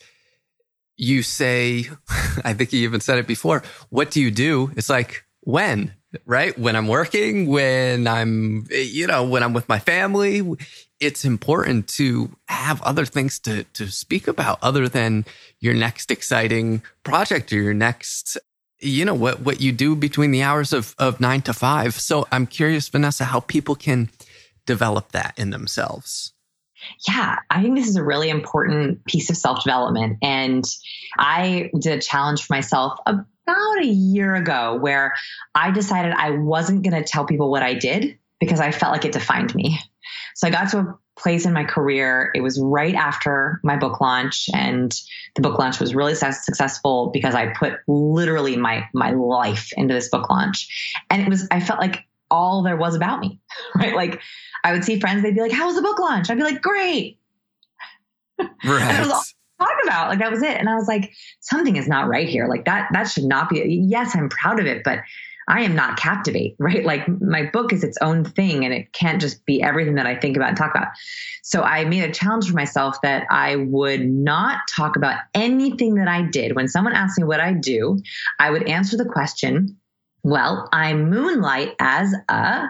you 0.96 1.22
say, 1.22 1.86
I 2.44 2.52
think 2.52 2.72
you 2.72 2.82
even 2.82 3.00
said 3.00 3.18
it 3.18 3.26
before, 3.26 3.62
what 3.88 4.10
do 4.10 4.20
you 4.20 4.30
do? 4.30 4.70
It's 4.76 4.90
like, 4.90 5.24
when, 5.40 5.94
right? 6.26 6.58
When 6.58 6.76
I'm 6.76 6.88
working, 6.88 7.46
when 7.46 8.06
I'm, 8.06 8.66
you 8.70 9.06
know, 9.06 9.24
when 9.24 9.42
I'm 9.42 9.52
with 9.52 9.68
my 9.68 9.78
family, 9.78 10.42
it's 11.00 11.24
important 11.24 11.88
to 11.88 12.36
have 12.46 12.80
other 12.82 13.04
things 13.04 13.38
to, 13.40 13.64
to 13.64 13.90
speak 13.90 14.28
about 14.28 14.58
other 14.62 14.88
than 14.88 15.24
your 15.60 15.74
next 15.74 16.10
exciting 16.10 16.82
project 17.02 17.52
or 17.52 17.56
your 17.56 17.74
next 17.74 18.38
you 18.82 19.04
know 19.04 19.14
what 19.14 19.40
what 19.40 19.60
you 19.60 19.70
do 19.72 19.94
between 19.94 20.32
the 20.32 20.42
hours 20.42 20.72
of 20.72 20.94
of 20.98 21.20
9 21.20 21.42
to 21.42 21.52
5 21.52 21.94
so 21.94 22.26
i'm 22.32 22.46
curious 22.46 22.88
vanessa 22.88 23.24
how 23.24 23.40
people 23.40 23.76
can 23.76 24.10
develop 24.66 25.12
that 25.12 25.34
in 25.38 25.50
themselves 25.50 26.32
yeah, 27.08 27.36
I 27.50 27.62
think 27.62 27.76
this 27.76 27.88
is 27.88 27.96
a 27.96 28.04
really 28.04 28.28
important 28.28 29.04
piece 29.04 29.30
of 29.30 29.36
self 29.36 29.64
development. 29.64 30.18
And 30.22 30.64
I 31.18 31.70
did 31.78 31.98
a 31.98 32.00
challenge 32.00 32.44
for 32.44 32.54
myself 32.54 32.98
about 33.06 33.26
a 33.80 33.86
year 33.86 34.34
ago 34.34 34.78
where 34.80 35.14
I 35.54 35.70
decided 35.70 36.12
I 36.12 36.30
wasn't 36.30 36.82
going 36.82 37.00
to 37.00 37.08
tell 37.08 37.24
people 37.24 37.50
what 37.50 37.62
I 37.62 37.74
did 37.74 38.18
because 38.40 38.60
I 38.60 38.70
felt 38.70 38.92
like 38.92 39.04
it 39.04 39.12
defined 39.12 39.54
me. 39.54 39.78
So 40.34 40.46
I 40.46 40.50
got 40.50 40.70
to 40.70 40.78
a 40.78 40.98
place 41.16 41.46
in 41.46 41.52
my 41.52 41.64
career. 41.64 42.30
It 42.34 42.40
was 42.40 42.60
right 42.60 42.94
after 42.94 43.60
my 43.62 43.76
book 43.76 44.00
launch, 44.00 44.48
and 44.52 44.92
the 45.36 45.42
book 45.42 45.58
launch 45.58 45.78
was 45.78 45.94
really 45.94 46.14
successful 46.14 47.10
because 47.12 47.34
I 47.34 47.52
put 47.52 47.74
literally 47.86 48.56
my 48.56 48.88
my 48.94 49.10
life 49.12 49.72
into 49.76 49.94
this 49.94 50.08
book 50.08 50.28
launch, 50.30 50.68
and 51.10 51.22
it 51.22 51.28
was 51.28 51.46
I 51.50 51.60
felt 51.60 51.80
like 51.80 52.04
all 52.32 52.62
there 52.62 52.76
was 52.76 52.94
about 52.96 53.20
me, 53.20 53.38
right? 53.76 53.94
Like 53.94 54.20
I 54.64 54.72
would 54.72 54.84
see 54.84 54.98
friends, 54.98 55.22
they'd 55.22 55.34
be 55.34 55.40
like, 55.40 55.52
"How 55.52 55.66
was 55.66 55.76
the 55.76 55.82
book 55.82 55.98
launch?" 55.98 56.30
I'd 56.30 56.36
be 56.36 56.42
like, 56.42 56.62
"Great." 56.62 57.18
Right. 58.38 58.82
and 58.82 59.06
was 59.06 59.10
all 59.60 59.66
talk 59.66 59.78
about 59.84 60.08
like 60.08 60.18
that 60.18 60.30
was 60.30 60.42
it, 60.42 60.56
and 60.56 60.68
I 60.68 60.74
was 60.74 60.88
like, 60.88 61.12
something 61.40 61.76
is 61.76 61.86
not 61.86 62.08
right 62.08 62.28
here. 62.28 62.48
Like 62.48 62.64
that 62.64 62.88
that 62.92 63.04
should 63.04 63.24
not 63.24 63.50
be. 63.50 63.86
Yes, 63.88 64.16
I'm 64.16 64.28
proud 64.28 64.58
of 64.58 64.66
it, 64.66 64.82
but 64.84 65.00
I 65.48 65.62
am 65.62 65.74
not 65.74 65.98
captivate, 65.98 66.56
right? 66.58 66.84
Like 66.84 67.06
my 67.20 67.50
book 67.52 67.72
is 67.72 67.84
its 67.84 67.98
own 68.00 68.24
thing 68.24 68.64
and 68.64 68.72
it 68.72 68.92
can't 68.92 69.20
just 69.20 69.44
be 69.44 69.62
everything 69.62 69.96
that 69.96 70.06
I 70.06 70.16
think 70.16 70.36
about 70.36 70.50
and 70.50 70.58
talk 70.58 70.74
about. 70.74 70.88
So 71.42 71.62
I 71.62 71.84
made 71.84 72.04
a 72.04 72.12
challenge 72.12 72.48
for 72.48 72.54
myself 72.54 73.00
that 73.02 73.26
I 73.30 73.56
would 73.56 74.06
not 74.08 74.60
talk 74.74 74.96
about 74.96 75.18
anything 75.34 75.96
that 75.96 76.08
I 76.08 76.22
did. 76.22 76.54
When 76.54 76.68
someone 76.68 76.94
asked 76.94 77.18
me 77.18 77.24
what 77.24 77.40
I 77.40 77.52
do, 77.52 78.00
I 78.38 78.50
would 78.50 78.68
answer 78.68 78.96
the 78.96 79.04
question, 79.04 79.76
well, 80.22 80.68
I 80.72 80.94
moonlight 80.94 81.74
as 81.78 82.14
a, 82.28 82.66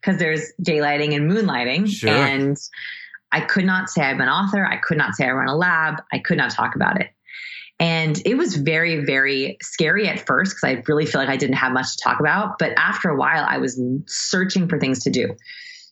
because 0.00 0.18
there's 0.18 0.52
daylighting 0.62 1.14
and 1.14 1.30
moonlighting. 1.30 1.88
Sure. 1.88 2.10
And 2.10 2.56
I 3.30 3.40
could 3.40 3.64
not 3.64 3.90
say 3.90 4.02
I'm 4.02 4.20
an 4.20 4.28
author. 4.28 4.64
I 4.64 4.76
could 4.76 4.96
not 4.96 5.14
say 5.14 5.26
I 5.26 5.32
run 5.32 5.48
a 5.48 5.56
lab. 5.56 6.02
I 6.12 6.18
could 6.18 6.38
not 6.38 6.50
talk 6.50 6.74
about 6.74 7.00
it. 7.00 7.10
And 7.80 8.20
it 8.24 8.36
was 8.36 8.56
very, 8.56 9.04
very 9.04 9.56
scary 9.62 10.08
at 10.08 10.26
first 10.26 10.56
because 10.56 10.76
I 10.76 10.82
really 10.88 11.06
feel 11.06 11.20
like 11.20 11.28
I 11.28 11.36
didn't 11.36 11.56
have 11.56 11.72
much 11.72 11.96
to 11.96 12.02
talk 12.02 12.18
about. 12.18 12.58
But 12.58 12.72
after 12.76 13.08
a 13.08 13.16
while, 13.16 13.44
I 13.46 13.58
was 13.58 13.80
searching 14.06 14.68
for 14.68 14.80
things 14.80 15.04
to 15.04 15.10
do. 15.10 15.36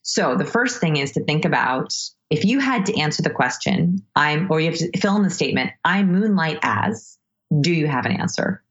So 0.03 0.37
the 0.37 0.45
first 0.45 0.81
thing 0.81 0.97
is 0.97 1.13
to 1.13 1.25
think 1.25 1.45
about 1.45 1.93
if 2.31 2.45
you 2.45 2.59
had 2.59 2.87
to 2.87 2.99
answer 2.99 3.23
the 3.23 3.31
question, 3.31 4.05
I'm, 4.17 4.51
or 4.51 4.61
you 4.61 4.71
have 4.71 4.79
to 4.79 4.99
fill 4.99 5.17
in 5.17 5.23
the 5.23 5.31
statement, 5.31 5.71
I 5.85 6.03
moonlight 6.03 6.59
as, 6.63 7.19
do 7.61 7.73
you 7.73 7.87
have 7.87 8.07
an 8.07 8.13
answer? 8.13 8.65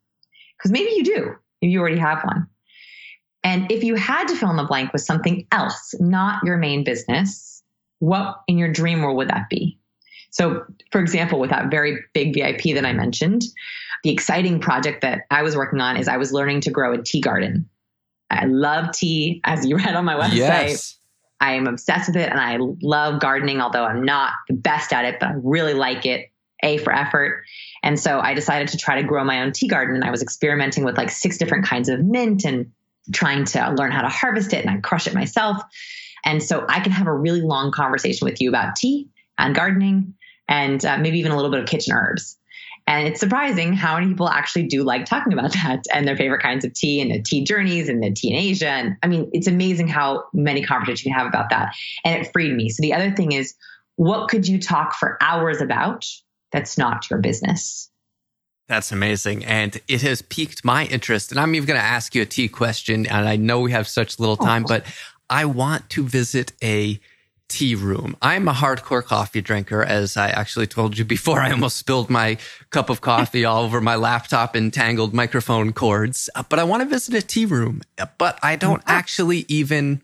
Because 0.58 0.71
maybe 0.71 0.91
you 0.95 1.04
do, 1.04 1.36
you 1.69 1.80
already 1.80 1.99
have 1.99 2.23
one. 2.23 2.47
And 3.43 3.71
if 3.71 3.84
you 3.84 3.95
had 3.95 4.28
to 4.28 4.36
fill 4.36 4.49
in 4.49 4.58
the 4.58 4.63
blank 4.63 4.91
with 4.91 5.04
something 5.04 5.45
else, 5.51 5.93
not 5.99 6.43
your 6.43 6.58
main 6.58 6.84
business, 6.84 7.62
what 7.99 8.41
in 8.47 8.58
your 8.58 8.71
dream 8.71 9.01
world 9.01 9.17
would 9.17 9.30
that 9.30 9.49
be? 9.49 9.78
So, 10.32 10.65
for 10.91 10.99
example, 10.99 11.39
with 11.39 11.51
that 11.51 11.71
very 11.71 11.99
big 12.13 12.34
VIP 12.34 12.75
that 12.75 12.86
I 12.86 12.91
mentioned, 12.91 13.43
the 14.04 14.10
exciting 14.10 14.60
project 14.60 15.01
that 15.01 15.21
I 15.32 15.43
was 15.43 15.56
working 15.56 15.80
on 15.80 15.95
is 15.95 16.08
I 16.08 16.17
was 16.17 16.34
learning 16.34 16.62
to 16.62 16.71
grow 16.71 16.93
a 16.93 17.01
tea 17.01 17.21
garden. 17.21 17.69
I 18.30 18.45
love 18.45 18.91
tea, 18.91 19.41
as 19.45 19.65
you 19.65 19.78
read 19.78 19.95
on 19.95 20.06
my 20.06 20.15
website. 20.15 20.36
Yes. 20.36 20.99
I 21.39 21.54
am 21.54 21.67
obsessed 21.67 22.10
with 22.10 22.17
it 22.17 22.30
and 22.30 22.39
I 22.39 22.58
love 22.82 23.19
gardening, 23.19 23.62
although 23.62 23.86
I'm 23.86 24.04
not 24.04 24.34
the 24.47 24.56
best 24.56 24.93
at 24.93 25.06
it, 25.06 25.19
but 25.19 25.30
I 25.30 25.34
really 25.43 25.73
like 25.73 26.06
it. 26.06 26.32
A 26.63 26.78
for 26.80 26.93
effort. 26.93 27.43
And 27.86 28.00
so 28.00 28.19
I 28.19 28.34
decided 28.34 28.69
to 28.69 28.78
try 28.78 29.00
to 29.00 29.08
grow 29.08 29.24
my 29.24 29.43
own 29.43 29.52
tea 29.52 29.67
garden 29.67 29.95
and 29.95 30.04
I 30.04 30.10
was 30.10 30.24
experimenting 30.24 30.84
with 30.84 30.98
like 30.98 31.12
six 31.12 31.38
different 31.38 31.65
kinds 31.65 31.88
of 31.88 32.04
mint 32.04 32.43
and 32.43 32.71
trying 33.13 33.45
to 33.45 33.76
learn 33.78 33.91
how 33.91 34.02
to 34.02 34.10
harvest 34.10 34.54
it 34.54 34.65
and 34.65 34.76
I 34.76 34.80
crush 34.80 35.06
it 35.06 35.13
myself. 35.13 35.62
And 36.26 36.41
so 36.41 36.65
I 36.67 36.80
can 36.80 36.91
have 36.91 37.06
a 37.06 37.13
really 37.13 37.41
long 37.41 37.71
conversation 37.71 38.26
with 38.26 38.41
you 38.41 38.50
about 38.50 38.76
tea 38.76 39.08
and 39.38 39.54
gardening 39.54 40.15
and 40.50 40.84
uh, 40.84 40.98
maybe 40.98 41.19
even 41.19 41.32
a 41.32 41.36
little 41.36 41.52
bit 41.52 41.60
of 41.60 41.67
kitchen 41.67 41.93
herbs. 41.95 42.38
And 42.88 43.08
it's 43.08 43.19
surprising 43.19 43.74
how 43.74 43.95
many 43.95 44.08
people 44.08 44.30
actually 44.30 44.63
do 44.63 44.84
like 44.84 45.06
talking 45.06 45.34
about 45.34 45.54
that 45.63 45.86
and 45.93 46.08
their 46.08 46.17
favorite 46.17 46.41
kinds 46.41 46.65
of 46.65 46.74
tea 46.74 47.02
and 47.02 47.12
the 47.12 47.21
tea 47.21 47.43
journeys 47.43 47.88
and 47.88 48.02
the 48.02 48.12
tea 48.12 48.32
in 48.32 48.36
Asia. 48.36 48.69
And 48.69 48.98
I 49.04 49.08
mean, 49.08 49.30
it's 49.32 49.48
amazing 49.48 49.89
how 49.89 50.24
many 50.34 50.63
conversations 50.63 51.06
you 51.06 51.12
can 51.12 51.19
have 51.19 51.28
about 51.28 51.52
that. 51.52 51.76
And 52.04 52.19
it 52.19 52.34
freed 52.34 52.56
me. 52.56 52.69
So 52.69 52.82
the 52.82 52.93
other 52.93 53.12
thing 53.12 53.32
is, 53.32 53.54
what 53.95 54.28
could 54.28 54.48
you 54.48 54.60
talk 54.60 54.95
for 54.95 55.19
hours 55.21 55.62
about 55.62 56.06
that's 56.51 56.77
not 56.77 57.10
your 57.10 57.19
business? 57.19 57.89
That's 58.67 58.91
amazing. 58.91 59.45
And 59.45 59.79
it 59.88 60.01
has 60.01 60.21
piqued 60.23 60.65
my 60.65 60.86
interest. 60.86 61.31
And 61.31 61.39
I'm 61.39 61.53
even 61.53 61.67
going 61.67 61.79
to 61.79 61.86
ask 61.86 62.15
you 62.15 62.23
a 62.23 62.25
tea 62.25 62.47
question. 62.47 63.05
And 63.05 63.27
I 63.27 63.36
know 63.36 63.60
we 63.62 63.71
have 63.71 63.88
such 63.88 64.19
little 64.19 64.38
time, 64.38 64.63
oh. 64.65 64.67
but 64.67 64.86
I 65.29 65.45
want 65.45 65.89
to 65.91 66.03
visit 66.03 66.51
a 66.63 66.99
tea 67.47 67.75
room. 67.75 68.17
I'm 68.23 68.47
a 68.47 68.53
hardcore 68.53 69.03
coffee 69.03 69.41
drinker, 69.41 69.84
as 69.84 70.17
I 70.17 70.29
actually 70.29 70.65
told 70.65 70.97
you 70.97 71.05
before. 71.05 71.39
I 71.41 71.51
almost 71.51 71.77
spilled 71.77 72.10
my 72.10 72.38
cup 72.71 72.89
of 72.89 73.01
coffee 73.01 73.45
all 73.45 73.63
over 73.63 73.81
my 73.81 73.95
laptop 73.95 74.55
and 74.55 74.73
tangled 74.73 75.13
microphone 75.13 75.71
cords. 75.71 76.29
But 76.49 76.58
I 76.58 76.63
want 76.63 76.81
to 76.81 76.89
visit 76.89 77.13
a 77.13 77.21
tea 77.21 77.45
room, 77.45 77.81
but 78.17 78.39
I 78.41 78.55
don't 78.55 78.81
actually 78.88 79.45
even 79.47 80.01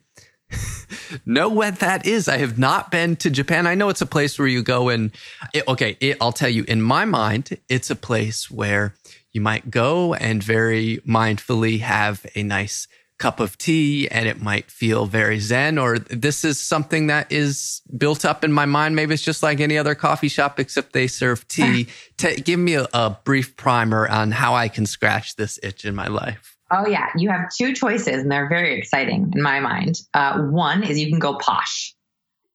know 1.25 1.49
what 1.49 1.79
that 1.79 2.05
is. 2.05 2.27
I 2.27 2.37
have 2.37 2.57
not 2.57 2.91
been 2.91 3.15
to 3.17 3.29
Japan. 3.29 3.67
I 3.67 3.75
know 3.75 3.89
it's 3.89 4.01
a 4.01 4.05
place 4.05 4.37
where 4.37 4.47
you 4.47 4.63
go 4.63 4.89
and, 4.89 5.11
it, 5.53 5.67
okay, 5.67 5.97
it, 5.99 6.17
I'll 6.21 6.31
tell 6.31 6.49
you, 6.49 6.63
in 6.67 6.81
my 6.81 7.05
mind, 7.05 7.57
it's 7.69 7.89
a 7.89 7.95
place 7.95 8.49
where 8.49 8.95
you 9.31 9.41
might 9.41 9.69
go 9.69 10.13
and 10.13 10.43
very 10.43 10.97
mindfully 11.07 11.79
have 11.79 12.25
a 12.35 12.43
nice 12.43 12.87
cup 13.17 13.39
of 13.39 13.55
tea 13.55 14.09
and 14.09 14.27
it 14.27 14.41
might 14.41 14.71
feel 14.71 15.05
very 15.05 15.39
zen 15.39 15.77
or 15.77 15.99
this 15.99 16.43
is 16.43 16.59
something 16.59 17.05
that 17.05 17.31
is 17.31 17.83
built 17.95 18.25
up 18.25 18.43
in 18.43 18.51
my 18.51 18.65
mind 18.65 18.95
maybe 18.95 19.13
it's 19.13 19.21
just 19.21 19.43
like 19.43 19.59
any 19.59 19.77
other 19.77 19.93
coffee 19.93 20.27
shop 20.27 20.59
except 20.59 20.91
they 20.91 21.05
serve 21.05 21.47
tea 21.47 21.87
give 22.43 22.59
me 22.59 22.73
a, 22.73 22.87
a 22.95 23.15
brief 23.23 23.55
primer 23.55 24.07
on 24.07 24.31
how 24.31 24.55
i 24.55 24.67
can 24.67 24.87
scratch 24.87 25.35
this 25.35 25.59
itch 25.61 25.85
in 25.85 25.93
my 25.93 26.07
life 26.07 26.57
oh 26.71 26.87
yeah. 26.87 27.07
You 27.15 27.29
have 27.29 27.49
two 27.55 27.73
choices 27.73 28.21
and 28.21 28.31
they're 28.31 28.49
very 28.49 28.77
exciting 28.77 29.31
in 29.35 29.41
my 29.41 29.59
mind. 29.59 29.99
Uh, 30.13 30.41
one 30.43 30.83
is 30.83 30.99
you 30.99 31.09
can 31.09 31.19
go 31.19 31.35
posh 31.35 31.93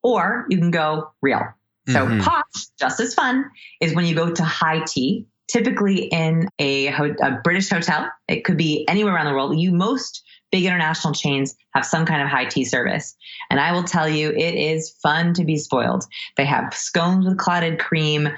or 0.02 0.46
you 0.48 0.58
can 0.58 0.70
go 0.70 1.10
real. 1.22 1.42
So 1.88 2.06
mm-hmm. 2.06 2.20
posh 2.20 2.66
just 2.80 2.98
as 3.00 3.14
fun 3.14 3.44
is 3.80 3.94
when 3.94 4.06
you 4.06 4.14
go 4.14 4.32
to 4.32 4.42
high 4.42 4.82
tea 4.84 5.26
typically 5.48 6.06
in 6.06 6.48
a, 6.58 6.88
a 6.88 7.40
british 7.44 7.70
hotel. 7.70 8.10
It 8.28 8.44
could 8.44 8.56
be 8.56 8.86
anywhere 8.88 9.14
around 9.14 9.26
the 9.26 9.32
world. 9.32 9.58
You 9.58 9.72
most 9.72 10.22
big 10.50 10.64
international 10.64 11.12
chains 11.12 11.54
have 11.74 11.84
some 11.84 12.06
kind 12.06 12.22
of 12.22 12.28
high 12.28 12.44
tea 12.44 12.64
service. 12.64 13.14
And 13.50 13.60
I 13.60 13.72
will 13.72 13.84
tell 13.84 14.08
you, 14.08 14.30
it 14.30 14.54
is 14.54 14.90
fun 15.02 15.34
to 15.34 15.44
be 15.44 15.56
spoiled. 15.56 16.04
They 16.36 16.44
have 16.44 16.74
scones 16.74 17.26
with 17.26 17.38
clotted 17.38 17.78
cream, 17.78 18.28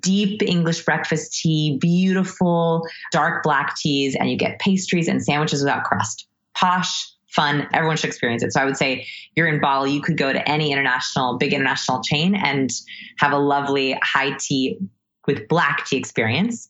deep 0.00 0.42
English 0.42 0.84
breakfast 0.84 1.38
tea, 1.40 1.78
beautiful 1.80 2.86
dark 3.12 3.42
black 3.42 3.76
teas, 3.76 4.16
and 4.16 4.30
you 4.30 4.36
get 4.36 4.58
pastries 4.58 5.08
and 5.08 5.22
sandwiches 5.22 5.62
without 5.62 5.84
crust. 5.84 6.26
Posh, 6.54 7.10
fun. 7.28 7.68
Everyone 7.72 7.96
should 7.96 8.08
experience 8.08 8.42
it. 8.42 8.52
So 8.52 8.60
I 8.60 8.64
would 8.64 8.76
say 8.76 9.06
you're 9.36 9.46
in 9.46 9.60
Bali, 9.60 9.92
you 9.92 10.02
could 10.02 10.16
go 10.16 10.32
to 10.32 10.48
any 10.48 10.72
international, 10.72 11.38
big 11.38 11.52
international 11.52 12.02
chain 12.02 12.34
and 12.34 12.70
have 13.18 13.32
a 13.32 13.38
lovely 13.38 13.98
high 14.02 14.36
tea 14.38 14.78
with 15.26 15.46
black 15.48 15.86
tea 15.86 15.96
experience. 15.96 16.68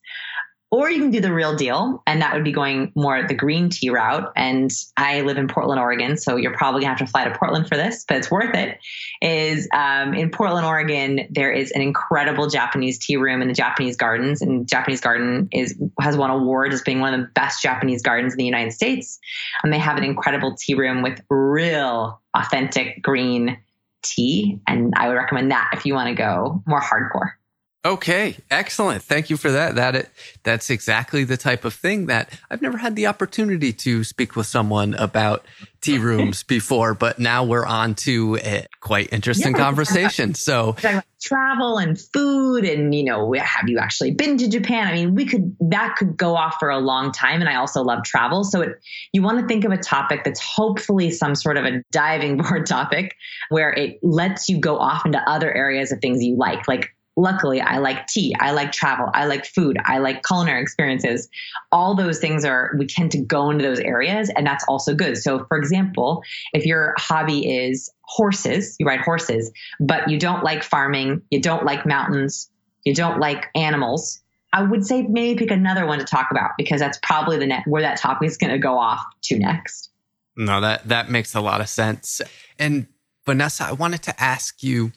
Or 0.73 0.89
you 0.89 1.01
can 1.01 1.11
do 1.11 1.21
the 1.21 1.33
real 1.33 1.57
deal, 1.57 2.01
and 2.07 2.23
that 2.23 2.33
would 2.33 2.45
be 2.45 2.53
going 2.53 2.93
more 2.95 3.27
the 3.27 3.35
green 3.35 3.71
tea 3.71 3.91
route. 3.91 4.33
And 4.37 4.71
I 4.97 5.23
live 5.23 5.37
in 5.37 5.49
Portland, 5.49 5.81
Oregon, 5.81 6.17
so 6.17 6.37
you're 6.37 6.57
probably 6.57 6.83
gonna 6.83 6.91
have 6.97 6.99
to 6.99 7.11
fly 7.11 7.25
to 7.25 7.37
Portland 7.37 7.69
for 7.69 7.77
this, 7.77 8.05
but 8.07 8.19
it's 8.19 8.31
worth 8.31 8.55
it. 8.55 8.79
Is 9.21 9.69
um, 9.75 10.15
in 10.15 10.31
Portland, 10.31 10.65
Oregon, 10.65 11.27
there 11.29 11.51
is 11.51 11.73
an 11.73 11.83
incredible 11.83 12.49
Japanese 12.49 12.99
tea 12.99 13.17
room 13.17 13.43
in 13.43 13.49
the 13.49 13.55
Japanese 13.55 13.97
Gardens, 13.97 14.43
and 14.43 14.69
Japanese 14.69 15.01
Garden 15.01 15.49
is 15.51 15.77
has 16.01 16.17
won 16.17 16.31
awards 16.31 16.73
as 16.73 16.83
being 16.83 17.01
one 17.01 17.15
of 17.15 17.21
the 17.21 17.27
best 17.35 17.61
Japanese 17.63 18.01
gardens 18.01 18.33
in 18.33 18.39
the 18.39 18.45
United 18.45 18.73
States. 18.73 19.19
And 19.65 19.73
they 19.73 19.79
have 19.79 19.97
an 19.97 20.05
incredible 20.05 20.55
tea 20.55 20.75
room 20.75 21.03
with 21.03 21.21
real, 21.29 22.21
authentic 22.35 23.03
green 23.03 23.59
tea, 24.03 24.61
and 24.69 24.95
I 24.97 25.09
would 25.09 25.15
recommend 25.15 25.51
that 25.51 25.71
if 25.73 25.85
you 25.85 25.95
want 25.95 26.09
to 26.09 26.15
go 26.15 26.63
more 26.65 26.81
hardcore. 26.81 27.33
Okay, 27.83 28.37
excellent. 28.51 29.03
Thank 29.03 29.31
you 29.31 29.39
for 29.39 29.51
that. 29.51 29.77
That 29.77 29.97
it, 29.97 30.11
that's 30.43 30.69
exactly 30.69 31.25
the 31.25 31.39
type 31.39 31.65
of 31.65 31.73
thing 31.73 32.07
that 32.07 32.29
I've 32.51 32.61
never 32.61 32.77
had 32.77 32.95
the 32.95 33.07
opportunity 33.07 33.73
to 33.73 34.05
speak 34.05 34.37
with 34.37 34.47
someone 34.47 34.93
about 34.95 35.47
tea 35.81 35.97
rooms 35.97 36.43
before, 36.43 36.93
but 36.93 37.19
now 37.19 37.43
we're 37.43 37.65
on 37.65 37.95
to 37.95 38.37
a 38.43 38.67
quite 38.81 39.11
interesting 39.15 39.53
yeah, 39.53 39.59
conversation. 39.59 40.35
So 40.35 40.77
travel 41.23 41.79
and 41.79 41.99
food 41.99 42.67
and 42.67 42.95
you 42.95 43.03
know, 43.03 43.33
have 43.33 43.67
you 43.67 43.79
actually 43.79 44.11
been 44.11 44.37
to 44.37 44.49
Japan? 44.49 44.87
I 44.87 44.93
mean, 44.93 45.15
we 45.15 45.25
could 45.25 45.57
that 45.61 45.97
could 45.97 46.19
go 46.19 46.37
off 46.37 46.57
for 46.61 46.69
a 46.69 46.79
long 46.79 47.13
time 47.13 47.41
and 47.41 47.49
I 47.49 47.55
also 47.55 47.83
love 47.83 48.05
travel. 48.05 48.45
So 48.45 48.61
it, 48.61 48.79
you 49.15 49.23
want 49.23 49.41
to 49.41 49.47
think 49.47 49.65
of 49.65 49.73
a 49.73 49.79
topic 49.79 50.25
that's 50.25 50.41
hopefully 50.41 51.11
some 51.11 51.35
sort 51.35 51.57
of 51.57 51.65
a 51.65 51.83
diving 51.93 52.37
board 52.43 52.67
topic 52.67 53.17
where 53.49 53.73
it 53.73 54.01
lets 54.03 54.51
you 54.51 54.61
go 54.61 54.77
off 54.77 55.07
into 55.07 55.19
other 55.27 55.51
areas 55.51 55.93
of 55.93 56.01
things 56.01 56.23
you 56.23 56.37
like. 56.37 56.69
Like 56.69 56.91
luckily 57.17 57.61
i 57.61 57.79
like 57.79 58.07
tea 58.07 58.35
i 58.41 58.51
like 58.53 58.73
travel 58.73 59.09
i 59.15 59.27
like 59.27 59.45
food 59.45 59.77
i 59.85 59.99
like 59.99 60.23
culinary 60.23 60.63
experiences. 60.63 61.29
All 61.73 61.95
those 61.95 62.19
things 62.19 62.45
are 62.45 62.73
we 62.79 62.87
tend 62.87 63.13
to 63.13 63.19
go 63.19 63.51
into 63.51 63.63
those 63.63 63.81
areas 63.81 64.31
and 64.31 64.47
that's 64.47 64.65
also 64.69 64.95
good. 64.95 65.17
So 65.17 65.45
for 65.47 65.57
example 65.57 66.23
if 66.53 66.67
your 66.67 66.95
hobby 66.99 67.49
is 67.49 67.91
horses 68.03 68.77
you 68.79 68.87
ride 68.87 69.01
horses 69.01 69.53
but 69.79 70.09
you 70.09 70.19
don't 70.19 70.43
like 70.43 70.63
farming 70.65 71.23
you 71.31 71.41
don't 71.41 71.65
like 71.65 71.87
mountains 71.87 72.51
you 72.85 72.93
don't 72.93 73.21
like 73.21 73.47
animals 73.55 74.21
i 74.53 74.63
would 74.63 74.85
say 74.85 75.03
maybe 75.03 75.39
pick 75.39 75.53
another 75.53 75.87
one 75.87 76.01
to 76.01 76.05
talk 76.05 76.29
about 76.33 76.51
because 76.59 76.81
that's 76.81 76.99
probably 77.05 77.39
the 77.39 77.47
net 77.47 77.63
where 77.67 77.83
that 77.83 77.99
topic 77.99 78.29
is 78.29 78.37
going 78.37 78.51
to 78.51 78.59
go 78.59 78.77
off 78.77 79.01
to 79.23 79.39
next. 79.39 79.91
No 80.37 80.61
that 80.61 80.89
that 80.89 81.09
makes 81.09 81.35
a 81.35 81.41
lot 81.41 81.61
of 81.61 81.69
sense. 81.69 82.21
And 82.59 82.89
vanessa 83.27 83.65
i 83.65 83.73
wanted 83.73 84.03
to 84.03 84.21
ask 84.21 84.63
you 84.63 84.93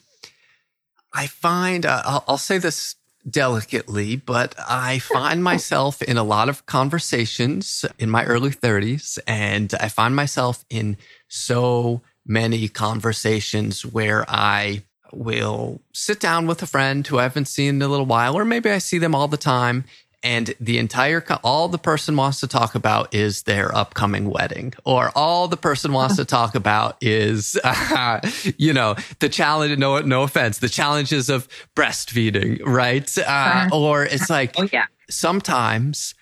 I 1.14 1.28
find, 1.28 1.86
uh, 1.86 2.02
I'll, 2.04 2.24
I'll 2.28 2.38
say 2.38 2.58
this 2.58 2.96
delicately, 3.28 4.16
but 4.16 4.54
I 4.58 4.98
find 4.98 5.42
myself 5.42 6.02
in 6.02 6.18
a 6.18 6.24
lot 6.24 6.48
of 6.48 6.66
conversations 6.66 7.84
in 7.98 8.10
my 8.10 8.24
early 8.24 8.50
30s, 8.50 9.18
and 9.26 9.72
I 9.80 9.88
find 9.88 10.14
myself 10.14 10.64
in 10.68 10.98
so 11.28 12.02
many 12.26 12.68
conversations 12.68 13.84
where 13.84 14.28
I 14.28 14.82
will 15.12 15.80
sit 15.92 16.20
down 16.20 16.46
with 16.46 16.60
a 16.62 16.66
friend 16.66 17.06
who 17.06 17.18
I 17.18 17.22
haven't 17.22 17.46
seen 17.46 17.76
in 17.76 17.82
a 17.82 17.88
little 17.88 18.06
while, 18.06 18.36
or 18.36 18.44
maybe 18.44 18.70
I 18.70 18.78
see 18.78 18.98
them 18.98 19.14
all 19.14 19.28
the 19.28 19.36
time, 19.36 19.84
and 20.24 20.54
the 20.58 20.78
entire 20.78 21.22
all 21.44 21.68
the 21.68 21.78
person 21.78 22.16
wants 22.16 22.40
to 22.40 22.48
talk 22.48 22.74
about 22.74 23.14
is 23.14 23.42
their 23.42 23.72
upcoming 23.76 24.30
wedding 24.30 24.72
or 24.84 25.12
all 25.14 25.46
the 25.46 25.56
person 25.56 25.92
wants 25.92 26.16
to 26.16 26.24
talk 26.36 26.54
about 26.54 26.96
is 27.00 27.58
uh, 27.62 28.20
you 28.56 28.72
know 28.72 28.96
the 29.20 29.28
challenge 29.28 29.78
no 29.78 30.00
no 30.00 30.22
offense 30.22 30.58
the 30.58 30.68
challenges 30.68 31.28
of 31.28 31.46
breastfeeding 31.76 32.60
right? 32.64 33.16
Uh, 33.18 33.68
or 33.72 34.04
it's 34.04 34.30
like 34.30 34.54
oh, 34.58 34.66
yeah. 34.72 34.86
sometimes 35.10 36.14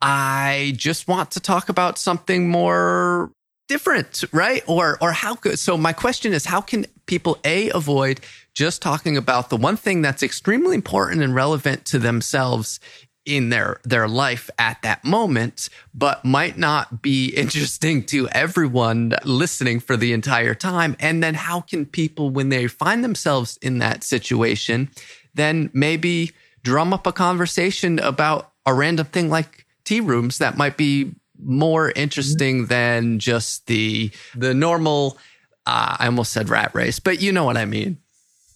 i 0.00 0.72
just 0.76 1.06
want 1.06 1.30
to 1.30 1.40
talk 1.40 1.68
about 1.68 1.98
something 1.98 2.48
more 2.48 3.30
different 3.68 4.24
right? 4.32 4.62
Or 4.66 4.98
or 5.00 5.12
how 5.12 5.34
good 5.36 5.58
so 5.58 5.76
my 5.76 5.92
question 5.92 6.32
is 6.32 6.46
how 6.46 6.60
can 6.60 6.86
people 7.06 7.38
a 7.44 7.70
avoid 7.70 8.20
just 8.54 8.80
talking 8.80 9.16
about 9.16 9.50
the 9.50 9.56
one 9.56 9.76
thing 9.76 10.00
that's 10.00 10.22
extremely 10.22 10.74
important 10.74 11.22
and 11.22 11.34
relevant 11.34 11.84
to 11.86 11.98
themselves 11.98 12.80
in 13.26 13.48
their 13.48 13.80
their 13.84 14.06
life 14.06 14.50
at 14.58 14.80
that 14.82 15.04
moment 15.04 15.70
but 15.94 16.24
might 16.24 16.58
not 16.58 17.02
be 17.02 17.28
interesting 17.36 18.04
to 18.04 18.28
everyone 18.28 19.14
listening 19.24 19.80
for 19.80 19.96
the 19.96 20.12
entire 20.12 20.54
time. 20.54 20.96
And 21.00 21.22
then 21.22 21.34
how 21.34 21.60
can 21.60 21.86
people 21.86 22.30
when 22.30 22.48
they 22.48 22.66
find 22.66 23.02
themselves 23.02 23.58
in 23.62 23.78
that 23.78 24.04
situation 24.04 24.90
then 25.34 25.70
maybe 25.72 26.32
drum 26.62 26.92
up 26.92 27.06
a 27.06 27.12
conversation 27.12 27.98
about 27.98 28.52
a 28.66 28.74
random 28.74 29.06
thing 29.06 29.28
like 29.28 29.66
tea 29.84 30.00
rooms 30.00 30.38
that 30.38 30.56
might 30.56 30.76
be 30.76 31.12
more 31.42 31.92
interesting 31.96 32.66
than 32.66 33.18
just 33.18 33.66
the 33.66 34.10
the 34.34 34.54
normal 34.54 35.18
uh, 35.66 35.96
I 35.98 36.06
almost 36.06 36.32
said 36.32 36.48
rat 36.50 36.74
race 36.74 36.98
but 36.98 37.22
you 37.22 37.32
know 37.32 37.44
what 37.44 37.56
I 37.56 37.64
mean. 37.64 37.98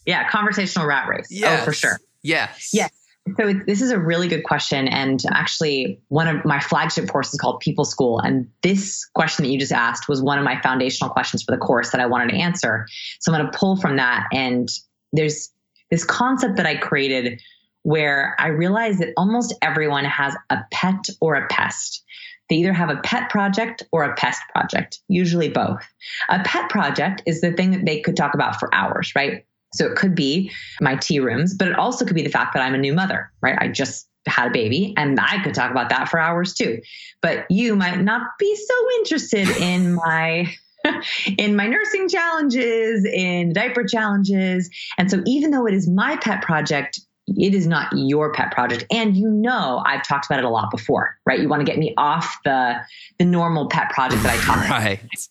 Yeah 0.05 0.29
conversational 0.29 0.87
rat 0.87 1.09
race. 1.09 1.29
Yes. 1.31 1.63
oh 1.63 1.65
for 1.65 1.73
sure. 1.73 1.99
Yes. 2.23 2.71
Yes 2.75 2.98
so 3.37 3.53
this 3.67 3.83
is 3.83 3.91
a 3.91 3.99
really 3.99 4.29
good 4.29 4.45
question. 4.45 4.89
And 4.89 5.23
actually, 5.31 6.01
one 6.09 6.29
of 6.29 6.45
my 6.45 6.61
flagship 6.61 7.09
courses 7.09 7.35
is 7.35 7.41
called 7.41 7.61
People 7.61 7.85
School. 7.85 8.21
And 8.21 8.49
this 8.63 9.05
question 9.15 9.45
that 9.45 9.51
you 9.51 9.59
just 9.59 9.73
asked 9.73 10.09
was 10.09 10.23
one 10.23 10.39
of 10.39 10.45
my 10.45 10.61
foundational 10.61 11.13
questions 11.13 11.43
for 11.43 11.53
the 11.53 11.59
course 11.59 11.91
that 11.91 12.01
I 12.01 12.07
wanted 12.07 12.31
to 12.31 12.37
answer. 12.37 12.87
So 13.21 13.33
I'm 13.33 13.41
going 13.41 13.51
to 13.51 13.59
pull 13.59 13.77
from 13.77 13.97
that. 13.97 14.27
And 14.33 14.69
there's 15.13 15.51
this 15.91 16.05
concept 16.05 16.57
that 16.57 16.67
I 16.67 16.77
created 16.77 17.41
where 17.83 18.37
I 18.39 18.49
realized 18.49 18.99
that 19.01 19.15
almost 19.17 19.55
everyone 19.63 20.05
has 20.05 20.35
a 20.51 20.59
pet 20.71 21.07
or 21.21 21.35
a 21.35 21.47
pest. 21.49 22.05
they 22.49 22.57
either 22.57 22.73
have 22.73 22.91
a 22.91 23.01
pet 23.03 23.31
project 23.31 23.83
or 23.93 24.05
a 24.05 24.15
pest 24.15 24.43
project, 24.55 25.01
usually 25.09 25.49
both. 25.49 25.83
A 26.29 26.43
pet 26.45 26.69
project 26.71 27.23
is 27.27 27.41
the 27.41 27.53
thing 27.53 27.71
that 27.73 27.85
they 27.85 28.01
could 28.01 28.17
talk 28.17 28.35
about 28.35 28.59
for 28.59 28.75
hours, 28.75 29.13
right? 29.15 29.45
So 29.75 29.87
it 29.87 29.97
could 29.97 30.15
be 30.15 30.51
my 30.81 30.97
tea 30.97 31.21
rooms, 31.21 31.55
but 31.55 31.69
it 31.69 31.75
also 31.75 32.05
could 32.05 32.15
be 32.15 32.23
the 32.23 32.31
fact 32.31 32.55
that 32.55 32.63
I'm 32.63 32.75
a 32.75 32.79
new 32.79 32.95
mother, 32.95 33.31
right? 33.43 33.57
I 33.61 33.69
just 33.69 34.09
had 34.27 34.49
a 34.49 34.51
baby 34.51 34.95
and 34.97 35.19
I 35.21 35.43
could 35.43 35.55
talk 35.55 35.71
about 35.71 35.91
that 35.91 36.09
for 36.09 36.19
hours 36.19 36.55
too. 36.55 36.81
But 37.23 37.47
you 37.51 37.77
might 37.77 38.01
not 38.01 38.23
be 38.39 38.55
so 38.57 38.75
interested 38.99 39.49
in 39.61 39.95
my 39.95 40.53
in 41.39 41.57
my 41.57 41.67
nursing 41.67 42.09
challenges, 42.09 43.05
in 43.05 43.53
diaper 43.53 43.85
challenges. 43.85 44.71
And 44.97 45.11
so 45.11 45.23
even 45.27 45.51
though 45.51 45.67
it 45.67 45.75
is 45.75 45.89
my 45.89 46.17
pet 46.17 46.43
project, 46.43 47.01
it 47.37 47.55
is 47.55 47.67
not 47.67 47.89
your 47.95 48.33
pet 48.33 48.51
project 48.53 48.87
and 48.91 49.15
you 49.15 49.29
know 49.29 49.83
i've 49.85 50.03
talked 50.03 50.25
about 50.25 50.39
it 50.39 50.47
a 50.47 50.49
lot 50.49 50.71
before 50.71 51.15
right 51.27 51.41
you 51.41 51.49
want 51.49 51.61
to 51.61 51.65
get 51.65 51.79
me 51.79 51.93
off 51.99 52.39
the 52.45 52.75
the 53.19 53.25
normal 53.25 53.69
pet 53.69 53.91
project 53.91 54.23
that 54.23 54.33
i 54.33 54.43
talk 54.43 54.57
about 54.65 54.71
right 54.83 55.29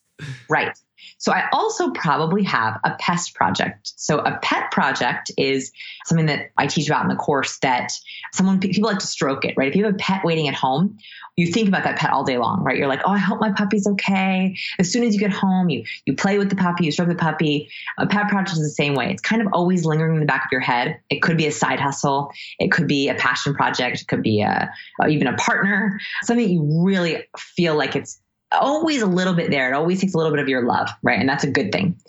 right 0.47 0.78
so 1.17 1.32
I 1.32 1.49
also 1.51 1.91
probably 1.91 2.43
have 2.43 2.80
a 2.84 2.95
pest 2.99 3.34
project. 3.34 3.93
So 3.95 4.19
a 4.19 4.38
pet 4.41 4.71
project 4.71 5.32
is 5.38 5.71
something 6.06 6.27
that 6.27 6.51
I 6.58 6.67
teach 6.67 6.88
about 6.88 7.03
in 7.03 7.10
the 7.10 7.15
course 7.15 7.58
that 7.60 7.91
someone 8.34 8.60
people 8.60 8.89
like 8.89 8.99
to 8.99 9.08
stroke 9.08 9.43
it, 9.43 9.56
right? 9.58 9.67
If 9.67 9.75
you 9.75 9.86
have 9.86 9.95
a 9.95 9.97
pet 9.97 10.23
waiting 10.23 10.47
at 10.47 10.53
home, 10.53 10.97
you 11.36 11.47
think 11.47 11.67
about 11.67 11.84
that 11.84 11.97
pet 11.97 12.12
all 12.12 12.23
day 12.23 12.38
long, 12.38 12.63
right? 12.63 12.77
You're 12.77 12.88
like, 12.88 13.01
oh, 13.06 13.12
I 13.12 13.19
hope 13.19 13.39
my 13.39 13.51
puppy's 13.51 13.86
okay. 13.86 14.56
As 14.80 14.91
soon 14.91 15.03
as 15.03 15.13
you 15.13 15.19
get 15.19 15.32
home, 15.32 15.69
you 15.69 15.84
you 16.06 16.15
play 16.15 16.39
with 16.39 16.49
the 16.49 16.56
puppy, 16.56 16.86
you 16.86 16.91
stroke 16.91 17.10
the 17.10 17.15
puppy. 17.15 17.69
A 17.99 18.08
pet 18.08 18.27
project 18.27 18.53
is 18.53 18.63
the 18.63 18.69
same 18.69 18.95
way. 18.95 19.12
It's 19.12 19.21
kind 19.21 19.41
of 19.41 19.49
always 19.53 19.86
lingering 19.86 20.15
in 20.15 20.19
the 20.19 20.25
back 20.25 20.45
of 20.45 20.51
your 20.51 20.62
head. 20.62 20.99
It 21.10 21.21
could 21.21 21.38
be 21.38 21.45
a 21.45 21.51
side 21.51 21.80
hustle, 21.80 22.32
it 22.60 22.71
could 22.71 22.88
be 22.88 23.10
a 23.10 23.15
passion 23.15 23.53
project, 23.53 24.01
it 24.01 24.08
could 24.08 24.23
be 24.23 24.41
a 24.41 24.69
even 25.08 25.27
a 25.27 25.36
partner, 25.38 25.99
something 26.23 26.49
you 26.49 26.84
really 26.84 27.23
feel 27.38 27.75
like 27.75 27.95
it's 27.95 28.19
always 28.62 29.02
a 29.02 29.08
little 29.08 29.34
bit 29.34 29.50
there. 29.50 29.72
It 29.72 29.76
always 29.76 30.02
takes 30.02 30.13
a 30.13 30.17
little 30.17 30.32
bit 30.32 30.41
of 30.41 30.50
your 30.50 30.65
love, 30.65 30.89
right? 31.04 31.20
And 31.20 31.28
that's 31.28 31.43
a 31.43 31.52
good 31.52 31.72
thing. 31.72 32.00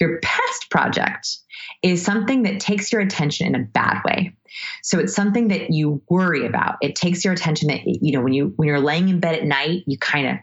Your 0.00 0.18
pest 0.20 0.70
project 0.70 1.28
is 1.82 2.04
something 2.04 2.42
that 2.42 2.60
takes 2.60 2.92
your 2.92 3.00
attention 3.00 3.46
in 3.46 3.54
a 3.54 3.64
bad 3.64 4.02
way. 4.04 4.34
So 4.82 4.98
it's 4.98 5.14
something 5.14 5.48
that 5.48 5.70
you 5.70 6.02
worry 6.08 6.46
about. 6.46 6.76
It 6.80 6.96
takes 6.96 7.24
your 7.24 7.34
attention 7.34 7.68
that 7.68 7.80
you 7.84 8.12
know 8.12 8.22
when 8.22 8.32
you 8.32 8.52
when 8.56 8.68
you're 8.68 8.80
laying 8.80 9.08
in 9.08 9.20
bed 9.20 9.36
at 9.36 9.44
night, 9.44 9.84
you 9.86 9.98
kind 9.98 10.26
of 10.28 10.36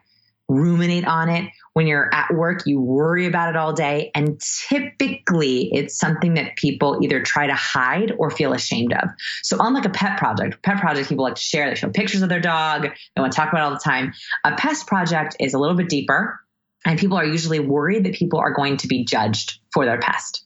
ruminate 0.48 1.06
on 1.06 1.30
it. 1.30 1.52
When 1.74 1.88
you're 1.88 2.14
at 2.14 2.34
work, 2.34 2.64
you 2.66 2.80
worry 2.80 3.26
about 3.26 3.50
it 3.50 3.56
all 3.56 3.74
day. 3.74 4.12
And 4.16 4.40
typically, 4.70 5.70
it's 5.74 5.98
something 5.98 6.36
that 6.36 6.56
people 6.56 7.00
either 7.02 7.22
try 7.22 7.48
to 7.48 7.54
hide 7.54 8.14
or 8.18 8.30
feel 8.30 8.54
ashamed 8.54 8.94
of. 8.94 9.10
So, 9.44 9.58
unlike 9.60 9.86
a 9.86 9.90
pet 9.90 10.18
project, 10.18 10.62
pet 10.64 10.78
project 10.78 11.10
people 11.10 11.26
like 11.26 11.36
to 11.36 11.42
share, 11.42 11.70
they 11.70 11.76
show 11.76 11.90
pictures 11.90 12.22
of 12.22 12.30
their 12.30 12.40
dog, 12.40 12.84
they 13.16 13.22
want 13.22 13.34
to 13.34 13.36
talk 13.36 13.52
about 13.52 13.64
all 13.64 13.72
the 13.72 13.80
time. 13.84 14.14
A 14.44 14.56
pest 14.56 14.88
project 14.88 15.36
is 15.40 15.54
a 15.54 15.60
little 15.60 15.76
bit 15.76 15.90
deeper, 15.90 16.40
and 16.86 17.00
people 17.00 17.18
are 17.18 17.26
usually 17.26 17.60
worried 17.60 18.06
that 18.06 18.14
people 18.14 18.40
are 18.40 18.54
going 18.54 18.78
to 18.78 18.88
be 18.88 19.04
judged 19.04 19.60
for 19.74 19.86
their 19.86 20.00
pest. 20.00 20.44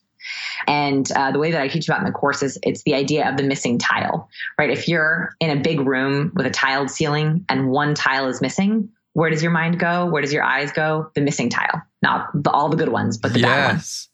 And 0.68 1.10
uh, 1.12 1.32
the 1.32 1.40
way 1.40 1.52
that 1.52 1.62
I 1.62 1.68
teach 1.68 1.88
about 1.88 2.00
in 2.00 2.06
the 2.06 2.12
course 2.12 2.44
is 2.44 2.60
it's 2.64 2.84
the 2.84 2.94
idea 2.94 3.30
of 3.30 3.38
the 3.38 3.44
missing 3.44 3.78
tile, 3.80 4.30
right? 4.58 4.70
If 4.70 4.88
you're 4.88 5.34
in 5.40 5.58
a 5.58 5.62
big 5.62 5.80
room 5.80 6.32
with 6.36 6.46
a 6.46 6.52
tiled 6.52 6.90
ceiling 6.90 7.46
and 7.50 7.70
one 7.70 7.96
tile 7.96 8.28
is 8.28 8.42
missing, 8.42 8.90
where 9.20 9.30
does 9.30 9.44
your 9.44 9.52
mind 9.52 9.78
go? 9.78 10.06
Where 10.06 10.22
does 10.22 10.32
your 10.32 10.44
eyes 10.44 10.72
go? 10.72 11.12
The 11.14 11.20
missing 11.20 11.50
tile, 11.50 11.82
not 12.02 12.30
the, 12.34 12.50
all 12.52 12.70
the 12.70 12.78
good 12.78 12.88
ones, 12.88 13.18
but 13.18 13.34
the 13.34 13.42
yes. 13.42 13.50
bad 13.50 13.68
ones. 13.74 14.10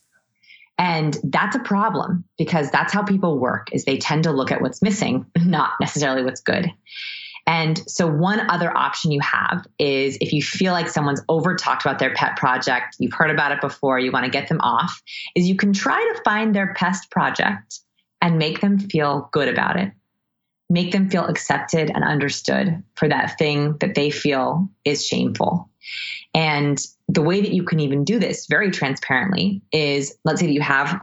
And 0.79 1.17
that's 1.23 1.55
a 1.55 1.59
problem 1.59 2.25
because 2.39 2.71
that's 2.71 2.91
how 2.91 3.03
people 3.03 3.37
work 3.37 3.67
is 3.71 3.85
they 3.85 3.99
tend 3.99 4.23
to 4.23 4.31
look 4.31 4.51
at 4.51 4.61
what's 4.61 4.81
missing, 4.81 5.27
not 5.37 5.73
necessarily 5.79 6.23
what's 6.23 6.41
good. 6.41 6.71
And 7.45 7.79
so 7.87 8.07
one 8.07 8.49
other 8.49 8.75
option 8.75 9.11
you 9.11 9.19
have 9.19 9.67
is 9.77 10.17
if 10.21 10.33
you 10.33 10.41
feel 10.41 10.73
like 10.73 10.89
someone's 10.89 11.21
over 11.29 11.55
talked 11.55 11.85
about 11.85 11.99
their 11.99 12.15
pet 12.15 12.35
project, 12.35 12.95
you've 12.97 13.13
heard 13.13 13.29
about 13.29 13.51
it 13.51 13.61
before, 13.61 13.99
you 13.99 14.11
want 14.11 14.25
to 14.25 14.31
get 14.31 14.49
them 14.49 14.59
off, 14.61 15.03
is 15.35 15.47
you 15.47 15.55
can 15.55 15.71
try 15.71 15.99
to 16.15 16.21
find 16.23 16.55
their 16.55 16.73
pest 16.73 17.11
project 17.11 17.79
and 18.23 18.39
make 18.39 18.59
them 18.59 18.79
feel 18.79 19.29
good 19.31 19.49
about 19.49 19.77
it 19.77 19.91
make 20.69 20.91
them 20.91 21.09
feel 21.09 21.25
accepted 21.25 21.91
and 21.93 22.03
understood 22.03 22.83
for 22.95 23.07
that 23.07 23.37
thing 23.37 23.77
that 23.79 23.95
they 23.95 24.09
feel 24.09 24.69
is 24.83 25.05
shameful. 25.05 25.69
And 26.33 26.83
the 27.07 27.21
way 27.21 27.41
that 27.41 27.51
you 27.51 27.63
can 27.63 27.79
even 27.79 28.03
do 28.03 28.19
this 28.19 28.47
very 28.47 28.71
transparently 28.71 29.61
is 29.71 30.17
let's 30.25 30.39
say 30.39 30.47
that 30.47 30.53
you 30.53 30.61
have 30.61 30.99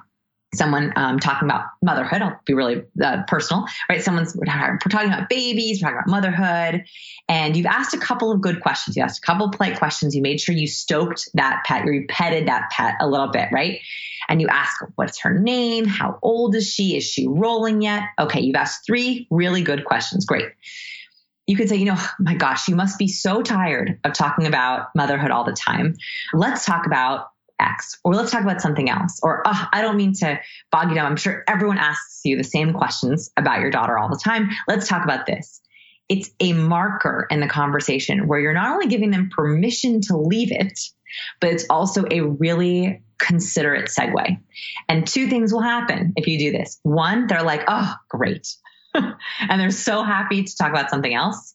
someone 0.54 0.92
um, 0.96 1.18
talking 1.18 1.48
about 1.48 1.64
motherhood. 1.82 2.20
I'll 2.20 2.38
be 2.44 2.54
really 2.54 2.82
uh, 3.02 3.22
personal, 3.26 3.64
right? 3.88 4.02
Someone's 4.02 4.36
we're 4.36 4.44
talking 4.44 5.08
about 5.08 5.28
babies, 5.28 5.80
we're 5.80 5.88
talking 5.88 5.98
about 5.98 6.10
motherhood, 6.10 6.84
and 7.28 7.56
you've 7.56 7.66
asked 7.66 7.94
a 7.94 7.98
couple 7.98 8.30
of 8.30 8.40
good 8.40 8.60
questions. 8.60 8.96
You 8.96 9.02
asked 9.02 9.22
a 9.22 9.26
couple 9.26 9.46
of 9.46 9.52
polite 9.52 9.78
questions. 9.78 10.14
You 10.14 10.22
made 10.22 10.40
sure 10.40 10.54
you 10.54 10.66
stoked 10.66 11.30
that 11.34 11.62
pet, 11.64 11.86
you 11.86 12.04
petted 12.08 12.48
that 12.48 12.70
pet 12.70 12.96
a 13.00 13.08
little 13.08 13.28
bit, 13.28 13.48
right? 13.50 13.80
And 14.32 14.40
you 14.40 14.48
ask, 14.48 14.82
what's 14.94 15.20
her 15.20 15.38
name? 15.38 15.84
How 15.84 16.18
old 16.22 16.54
is 16.54 16.66
she? 16.66 16.96
Is 16.96 17.04
she 17.04 17.26
rolling 17.28 17.82
yet? 17.82 18.04
Okay, 18.18 18.40
you've 18.40 18.56
asked 18.56 18.86
three 18.86 19.26
really 19.30 19.60
good 19.60 19.84
questions. 19.84 20.24
Great. 20.24 20.46
You 21.46 21.54
could 21.54 21.68
say, 21.68 21.76
you 21.76 21.84
know, 21.84 21.98
my 22.18 22.34
gosh, 22.34 22.66
you 22.66 22.74
must 22.74 22.98
be 22.98 23.08
so 23.08 23.42
tired 23.42 24.00
of 24.04 24.14
talking 24.14 24.46
about 24.46 24.88
motherhood 24.96 25.30
all 25.30 25.44
the 25.44 25.52
time. 25.52 25.96
Let's 26.32 26.64
talk 26.64 26.86
about 26.86 27.26
X, 27.60 28.00
or 28.04 28.14
let's 28.14 28.30
talk 28.30 28.40
about 28.42 28.62
something 28.62 28.88
else. 28.88 29.20
Or, 29.22 29.42
oh, 29.44 29.68
I 29.70 29.82
don't 29.82 29.98
mean 29.98 30.14
to 30.20 30.40
bog 30.70 30.88
you 30.88 30.94
down. 30.94 31.04
I'm 31.04 31.16
sure 31.16 31.44
everyone 31.46 31.76
asks 31.76 32.22
you 32.24 32.38
the 32.38 32.42
same 32.42 32.72
questions 32.72 33.30
about 33.36 33.60
your 33.60 33.70
daughter 33.70 33.98
all 33.98 34.08
the 34.08 34.16
time. 34.16 34.48
Let's 34.66 34.88
talk 34.88 35.04
about 35.04 35.26
this. 35.26 35.60
It's 36.08 36.30
a 36.40 36.54
marker 36.54 37.26
in 37.30 37.40
the 37.40 37.48
conversation 37.48 38.28
where 38.28 38.40
you're 38.40 38.54
not 38.54 38.72
only 38.72 38.86
giving 38.86 39.10
them 39.10 39.28
permission 39.28 40.00
to 40.08 40.16
leave 40.16 40.52
it, 40.52 40.80
but 41.38 41.50
it's 41.50 41.66
also 41.68 42.04
a 42.10 42.22
really 42.22 43.02
considerate 43.22 43.88
segue. 43.88 44.38
And 44.88 45.06
two 45.06 45.28
things 45.28 45.52
will 45.52 45.62
happen 45.62 46.12
if 46.16 46.26
you 46.26 46.38
do 46.38 46.52
this. 46.52 46.78
One, 46.82 47.26
they're 47.26 47.42
like, 47.42 47.62
oh, 47.68 47.94
great. 48.08 48.54
and 48.94 49.14
they're 49.48 49.70
so 49.70 50.02
happy 50.02 50.42
to 50.42 50.56
talk 50.56 50.70
about 50.70 50.90
something 50.90 51.14
else. 51.14 51.54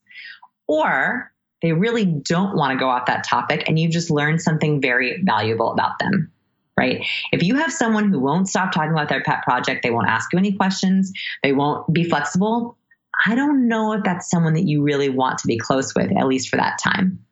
Or 0.68 1.32
they 1.62 1.74
really 1.74 2.06
don't 2.06 2.56
want 2.56 2.74
to 2.74 2.80
go 2.80 2.90
off 2.90 3.08
that 3.08 3.24
topic 3.24 3.68
and 3.68 3.78
you've 3.78 3.92
just 3.92 4.10
learned 4.10 4.42
something 4.42 4.82
very 4.82 5.22
valuable 5.24 5.72
about 5.72 6.00
them 6.00 6.32
right? 6.80 7.04
If 7.32 7.42
you 7.42 7.56
have 7.56 7.74
someone 7.74 8.12
who 8.12 8.20
won't 8.20 8.48
stop 8.48 8.72
talking 8.72 8.92
about 8.92 9.10
their 9.10 9.24
pet 9.24 9.42
project, 9.42 9.82
they 9.82 9.90
won't 9.90 10.10
ask 10.10 10.32
you 10.32 10.38
any 10.38 10.54
questions, 10.54 11.12
they 11.42 11.52
won't 11.52 11.92
be 11.92 12.04
flexible, 12.04 12.78
I 13.26 13.36
don't 13.36 13.68
know 13.68 13.94
if 13.94 14.04
that's 14.04 14.30
someone 14.30 14.54
that 14.54 14.68
you 14.68 14.84
really 14.84 15.10
want 15.10 15.40
to 15.40 15.48
be 15.48 15.58
close 15.58 15.96
with, 15.96 16.12
at 16.16 16.28
least 16.28 16.50
for 16.50 16.58
that 16.58 16.80
time. 16.82 17.26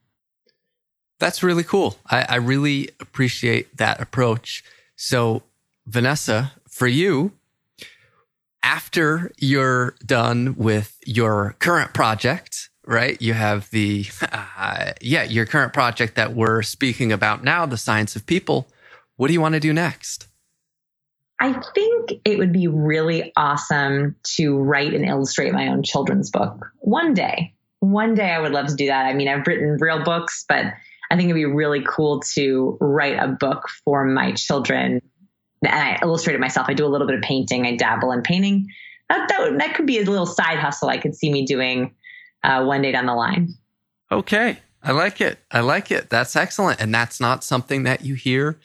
That's 1.20 1.44
really 1.44 1.64
cool. 1.64 1.98
I, 2.10 2.26
I 2.30 2.36
really 2.36 2.90
appreciate 3.00 3.78
that 3.78 4.02
approach. 4.02 4.64
So, 4.96 5.44
Vanessa, 5.86 6.54
for 6.68 6.88
you, 6.88 7.32
after 8.64 9.32
you're 9.38 9.96
done 10.06 10.56
with 10.58 10.98
your 11.06 11.56
current 11.60 11.94
project, 11.94 12.70
right? 12.86 13.22
You 13.22 13.34
have 13.34 13.70
the, 13.72 14.06
uh, 14.32 14.94
yeah, 15.02 15.24
your 15.24 15.46
current 15.46 15.74
project 15.74 16.16
that 16.16 16.34
we're 16.34 16.62
speaking 16.62 17.12
about 17.12 17.44
now, 17.44 17.66
the 17.66 17.78
science 17.78 18.16
of 18.16 18.26
people. 18.26 18.68
What 19.16 19.28
do 19.28 19.34
you 19.34 19.42
want 19.42 19.54
to 19.54 19.60
do 19.60 19.72
next? 19.72 20.28
I 21.40 21.54
think 21.74 22.14
it 22.24 22.38
would 22.38 22.54
be 22.54 22.68
really 22.68 23.34
awesome 23.36 24.16
to 24.36 24.58
write 24.58 24.94
and 24.94 25.06
illustrate 25.06 25.54
my 25.54 25.68
own 25.68 25.84
children's 25.84 26.32
book 26.32 26.72
one 26.80 27.14
day. 27.14 27.54
One 27.82 28.16
day 28.16 28.32
I 28.32 28.40
would 28.40 28.54
love 28.54 28.68
to 28.68 28.76
do 28.76 28.88
that. 28.88 29.06
I 29.06 29.14
mean, 29.14 29.28
I've 29.28 29.46
written 29.46 29.78
real 29.80 30.04
books, 30.04 30.46
but 30.48 30.66
I 31.16 31.18
think 31.18 31.30
it'd 31.30 31.36
be 31.36 31.46
really 31.46 31.82
cool 31.88 32.20
to 32.34 32.78
write 32.82 33.18
a 33.18 33.30
book 33.30 33.70
for 33.86 34.04
my 34.04 34.34
children. 34.34 35.02
And 35.64 35.74
I 35.74 35.98
illustrate 36.02 36.34
it 36.34 36.42
myself. 36.42 36.68
I 36.68 36.74
do 36.74 36.86
a 36.86 36.90
little 36.92 37.08
bit 37.08 37.16
of 37.16 37.22
painting. 37.22 37.66
I 37.66 37.78
dabble 37.78 38.12
in 38.12 38.22
painting. 38.22 38.68
That, 39.08 39.30
that, 39.30 39.60
that 39.60 39.76
could 39.76 39.86
be 39.86 39.98
a 40.00 40.04
little 40.04 40.26
side 40.26 40.60
hustle 40.60 40.90
I 40.90 40.98
could 40.98 41.16
see 41.16 41.32
me 41.32 41.46
doing 41.46 41.96
uh, 42.44 42.66
one 42.66 42.82
day 42.82 42.92
down 42.92 43.06
the 43.06 43.16
line. 43.16 43.54
Okay. 44.12 44.58
I 44.84 44.92
like 44.92 45.22
it. 45.22 45.40
I 45.50 45.62
like 45.62 45.90
it. 45.90 46.10
That's 46.10 46.36
excellent. 46.36 46.82
And 46.82 46.94
that's 46.94 47.22
not 47.22 47.46
something 47.46 47.84
that 47.84 48.04
you 48.04 48.16
hear 48.16 48.60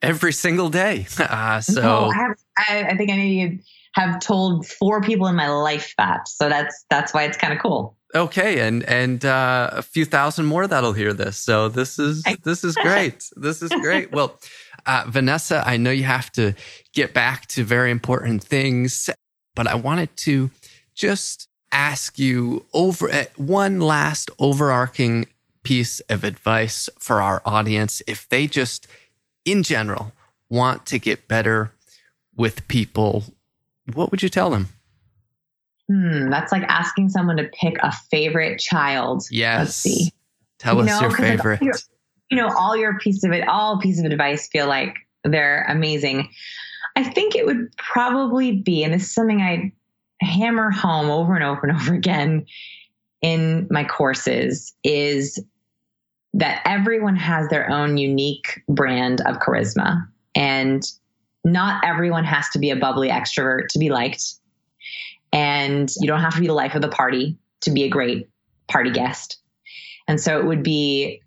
every 0.00 0.32
single 0.32 0.68
day. 0.68 1.08
Uh, 1.18 1.60
so 1.60 1.82
no, 1.82 2.04
I, 2.04 2.14
have, 2.14 2.36
I, 2.56 2.82
I, 2.84 2.96
think 2.96 3.10
I 3.10 3.16
maybe 3.16 3.64
have 3.96 4.20
told 4.20 4.66
four 4.66 5.00
people 5.00 5.26
in 5.26 5.34
my 5.34 5.48
life 5.48 5.94
that. 5.96 6.28
So 6.28 6.50
that's 6.50 6.84
that's 6.90 7.14
why 7.14 7.24
it's 7.24 7.36
kind 7.36 7.52
of 7.52 7.58
cool. 7.58 7.96
Okay, 8.14 8.60
and 8.60 8.84
and 8.84 9.24
uh, 9.24 9.70
a 9.72 9.82
few 9.82 10.04
thousand 10.04 10.46
more 10.46 10.66
that'll 10.66 10.92
hear 10.92 11.14
this. 11.14 11.38
So 11.38 11.68
this 11.68 11.98
is 11.98 12.22
this 12.44 12.62
is 12.62 12.74
great. 12.76 13.28
this 13.36 13.62
is 13.62 13.70
great. 13.70 14.12
Well, 14.12 14.38
uh, 14.84 15.04
Vanessa, 15.08 15.62
I 15.66 15.78
know 15.78 15.90
you 15.90 16.04
have 16.04 16.30
to 16.32 16.54
get 16.92 17.14
back 17.14 17.46
to 17.48 17.64
very 17.64 17.90
important 17.90 18.44
things, 18.44 19.08
but 19.54 19.66
I 19.66 19.74
wanted 19.74 20.14
to 20.18 20.50
just 20.94 21.48
ask 21.72 22.18
you 22.18 22.66
over 22.74 23.10
uh, 23.10 23.24
one 23.36 23.80
last 23.80 24.30
overarching 24.38 25.26
piece 25.62 26.00
of 26.00 26.22
advice 26.22 26.88
for 26.98 27.20
our 27.22 27.42
audience 27.44 28.02
if 28.06 28.28
they 28.28 28.46
just 28.46 28.86
in 29.44 29.62
general 29.62 30.12
want 30.48 30.86
to 30.86 30.98
get 30.98 31.26
better 31.26 31.72
with 32.36 32.68
people 32.68 33.24
what 33.94 34.10
would 34.10 34.22
you 34.22 34.28
tell 34.28 34.50
them 34.50 34.68
hmm 35.88 36.30
that's 36.30 36.52
like 36.52 36.64
asking 36.64 37.08
someone 37.08 37.36
to 37.36 37.48
pick 37.60 37.76
a 37.82 37.92
favorite 38.10 38.58
child 38.58 39.22
yes 39.30 39.76
see, 39.76 40.10
Tell 40.58 40.76
you 40.76 40.82
us 40.82 40.86
know, 40.88 41.00
your 41.00 41.10
favorite. 41.10 41.62
Like, 41.62 41.74
you 42.30 42.36
know, 42.36 42.48
all 42.56 42.76
your 42.76 42.98
piece 42.98 43.22
of 43.24 43.32
it, 43.32 43.46
all 43.46 43.78
piece 43.78 43.98
of 44.00 44.06
advice 44.06 44.48
feel 44.48 44.66
like 44.66 44.96
they're 45.24 45.64
amazing. 45.68 46.28
I 46.96 47.04
think 47.04 47.34
it 47.34 47.46
would 47.46 47.68
probably 47.76 48.52
be, 48.52 48.82
and 48.82 48.92
this 48.92 49.02
is 49.02 49.14
something 49.14 49.40
I 49.40 49.72
hammer 50.20 50.70
home 50.70 51.10
over 51.10 51.34
and 51.34 51.44
over 51.44 51.66
and 51.66 51.76
over 51.80 51.94
again 51.94 52.46
in 53.22 53.68
my 53.70 53.84
courses, 53.84 54.74
is 54.82 55.42
that 56.34 56.62
everyone 56.64 57.16
has 57.16 57.48
their 57.48 57.70
own 57.70 57.96
unique 57.96 58.62
brand 58.68 59.20
of 59.22 59.36
charisma. 59.36 60.06
And 60.34 60.82
not 61.46 61.84
everyone 61.84 62.24
has 62.24 62.48
to 62.50 62.58
be 62.58 62.70
a 62.70 62.76
bubbly 62.76 63.08
extrovert 63.08 63.68
to 63.68 63.78
be 63.78 63.88
liked. 63.88 64.22
And 65.32 65.88
you 66.00 66.08
don't 66.08 66.20
have 66.20 66.34
to 66.34 66.40
be 66.40 66.48
the 66.48 66.52
life 66.52 66.74
of 66.74 66.82
the 66.82 66.88
party 66.88 67.38
to 67.60 67.70
be 67.70 67.84
a 67.84 67.88
great 67.88 68.28
party 68.68 68.90
guest. 68.90 69.38
And 70.08 70.20
so 70.20 70.40
it 70.40 70.44
would 70.44 70.64
be 70.64 71.22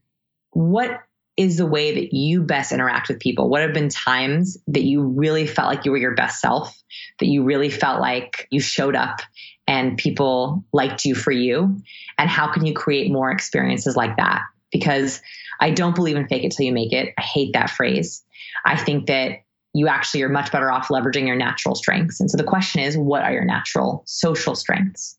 what 0.51 1.01
is 1.37 1.55
the 1.55 1.65
way 1.65 1.95
that 1.95 2.13
you 2.13 2.43
best 2.43 2.73
interact 2.73 3.07
with 3.07 3.21
people? 3.21 3.47
What 3.47 3.61
have 3.61 3.73
been 3.73 3.87
times 3.87 4.57
that 4.67 4.83
you 4.83 5.03
really 5.03 5.47
felt 5.47 5.73
like 5.73 5.85
you 5.85 5.91
were 5.91 5.97
your 5.97 6.15
best 6.15 6.41
self, 6.41 6.77
that 7.19 7.27
you 7.27 7.43
really 7.43 7.69
felt 7.69 8.01
like 8.01 8.45
you 8.51 8.59
showed 8.59 8.97
up 8.97 9.21
and 9.67 9.97
people 9.97 10.65
liked 10.73 11.05
you 11.05 11.15
for 11.15 11.31
you? 11.31 11.77
And 12.17 12.29
how 12.29 12.51
can 12.51 12.65
you 12.65 12.73
create 12.73 13.09
more 13.09 13.31
experiences 13.31 13.95
like 13.95 14.17
that? 14.17 14.41
Because 14.69 15.21
I 15.61 15.71
don't 15.71 15.95
believe 15.95 16.17
in 16.17 16.27
fake 16.27 16.43
it 16.43 16.51
till 16.51 16.65
you 16.65 16.73
make 16.73 16.91
it. 16.91 17.13
I 17.17 17.21
hate 17.21 17.53
that 17.53 17.69
phrase. 17.69 18.21
I 18.65 18.75
think 18.75 19.07
that 19.07 19.43
you 19.73 19.87
actually 19.87 20.23
are 20.23 20.29
much 20.29 20.51
better 20.51 20.71
off 20.71 20.87
leveraging 20.87 21.27
your 21.27 21.35
natural 21.35 21.75
strengths. 21.75 22.19
And 22.19 22.29
so 22.29 22.37
the 22.37 22.43
question 22.43 22.81
is, 22.81 22.97
what 22.97 23.23
are 23.23 23.31
your 23.31 23.45
natural 23.45 24.03
social 24.05 24.55
strengths? 24.55 25.17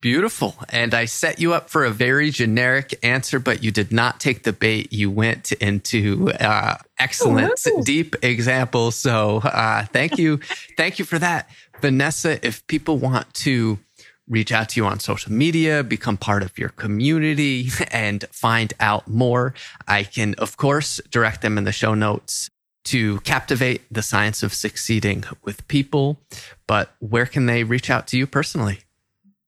Beautiful. 0.00 0.54
And 0.70 0.94
I 0.94 1.04
set 1.04 1.40
you 1.40 1.52
up 1.52 1.68
for 1.68 1.84
a 1.84 1.90
very 1.90 2.30
generic 2.30 2.98
answer, 3.02 3.38
but 3.38 3.62
you 3.62 3.70
did 3.70 3.92
not 3.92 4.18
take 4.18 4.44
the 4.44 4.52
bait. 4.52 4.92
You 4.92 5.10
went 5.10 5.52
into 5.52 6.30
uh, 6.40 6.76
excellent, 6.98 7.60
oh, 7.66 7.82
deep 7.82 8.16
examples. 8.22 8.96
So 8.96 9.38
uh, 9.38 9.84
thank 9.86 10.16
you. 10.16 10.38
thank 10.78 10.98
you 10.98 11.04
for 11.04 11.18
that. 11.18 11.50
Vanessa, 11.82 12.44
if 12.46 12.66
people 12.66 12.96
want 12.96 13.32
to 13.34 13.78
reach 14.26 14.52
out 14.52 14.70
to 14.70 14.80
you 14.80 14.86
on 14.86 15.00
social 15.00 15.32
media, 15.32 15.84
become 15.84 16.16
part 16.16 16.42
of 16.42 16.56
your 16.56 16.70
community, 16.70 17.68
and 17.90 18.24
find 18.30 18.72
out 18.80 19.06
more, 19.06 19.52
I 19.86 20.04
can, 20.04 20.34
of 20.38 20.56
course, 20.56 20.98
direct 21.10 21.42
them 21.42 21.58
in 21.58 21.64
the 21.64 21.72
show 21.72 21.92
notes 21.92 22.48
to 22.84 23.20
captivate 23.20 23.82
the 23.90 24.02
science 24.02 24.42
of 24.42 24.54
succeeding 24.54 25.24
with 25.44 25.66
people. 25.68 26.18
But 26.66 26.94
where 26.98 27.26
can 27.26 27.46
they 27.46 27.64
reach 27.64 27.90
out 27.90 28.06
to 28.08 28.18
you 28.18 28.26
personally? 28.26 28.80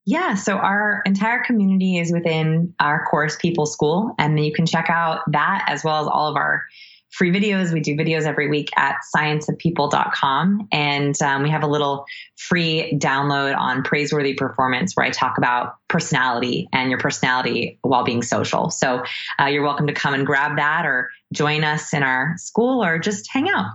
Yeah, 0.05 0.35
so 0.35 0.57
our 0.57 1.01
entire 1.05 1.43
community 1.43 1.97
is 1.97 2.11
within 2.11 2.73
our 2.79 3.05
course, 3.05 3.37
People 3.37 3.65
School, 3.65 4.13
and 4.19 4.43
you 4.43 4.51
can 4.51 4.65
check 4.65 4.89
out 4.89 5.21
that 5.31 5.63
as 5.67 5.83
well 5.83 6.01
as 6.01 6.07
all 6.07 6.27
of 6.27 6.35
our 6.35 6.65
free 7.13 7.31
videos. 7.31 7.71
We 7.71 7.79
do 7.79 7.95
videos 7.95 8.23
every 8.23 8.49
week 8.49 8.69
at 8.75 8.95
scienceofpeople.com, 9.15 10.67
and 10.71 11.21
um, 11.21 11.43
we 11.43 11.49
have 11.51 11.63
a 11.63 11.67
little 11.67 12.05
free 12.35 12.97
download 12.97 13.55
on 13.55 13.83
praiseworthy 13.83 14.33
performance 14.33 14.93
where 14.95 15.05
I 15.05 15.11
talk 15.11 15.37
about 15.37 15.75
personality 15.87 16.67
and 16.73 16.89
your 16.89 16.99
personality 16.99 17.79
while 17.83 18.03
being 18.03 18.23
social. 18.23 18.71
So 18.71 19.03
uh, 19.39 19.45
you're 19.45 19.63
welcome 19.63 19.87
to 19.87 19.93
come 19.93 20.13
and 20.13 20.25
grab 20.25 20.57
that, 20.57 20.85
or 20.85 21.11
join 21.33 21.63
us 21.63 21.93
in 21.93 22.03
our 22.03 22.35
school, 22.37 22.83
or 22.83 22.99
just 22.99 23.29
hang 23.31 23.49
out. 23.49 23.71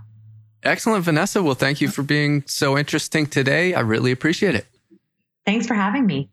Excellent, 0.63 1.05
Vanessa. 1.05 1.43
Well, 1.43 1.55
thank 1.55 1.81
you 1.81 1.89
for 1.89 2.03
being 2.03 2.43
so 2.47 2.79
interesting 2.79 3.27
today. 3.27 3.75
I 3.75 3.81
really 3.81 4.11
appreciate 4.11 4.55
it. 4.55 4.67
Thanks 5.47 5.67
for 5.67 5.75
having 5.75 6.07
me. 6.07 6.31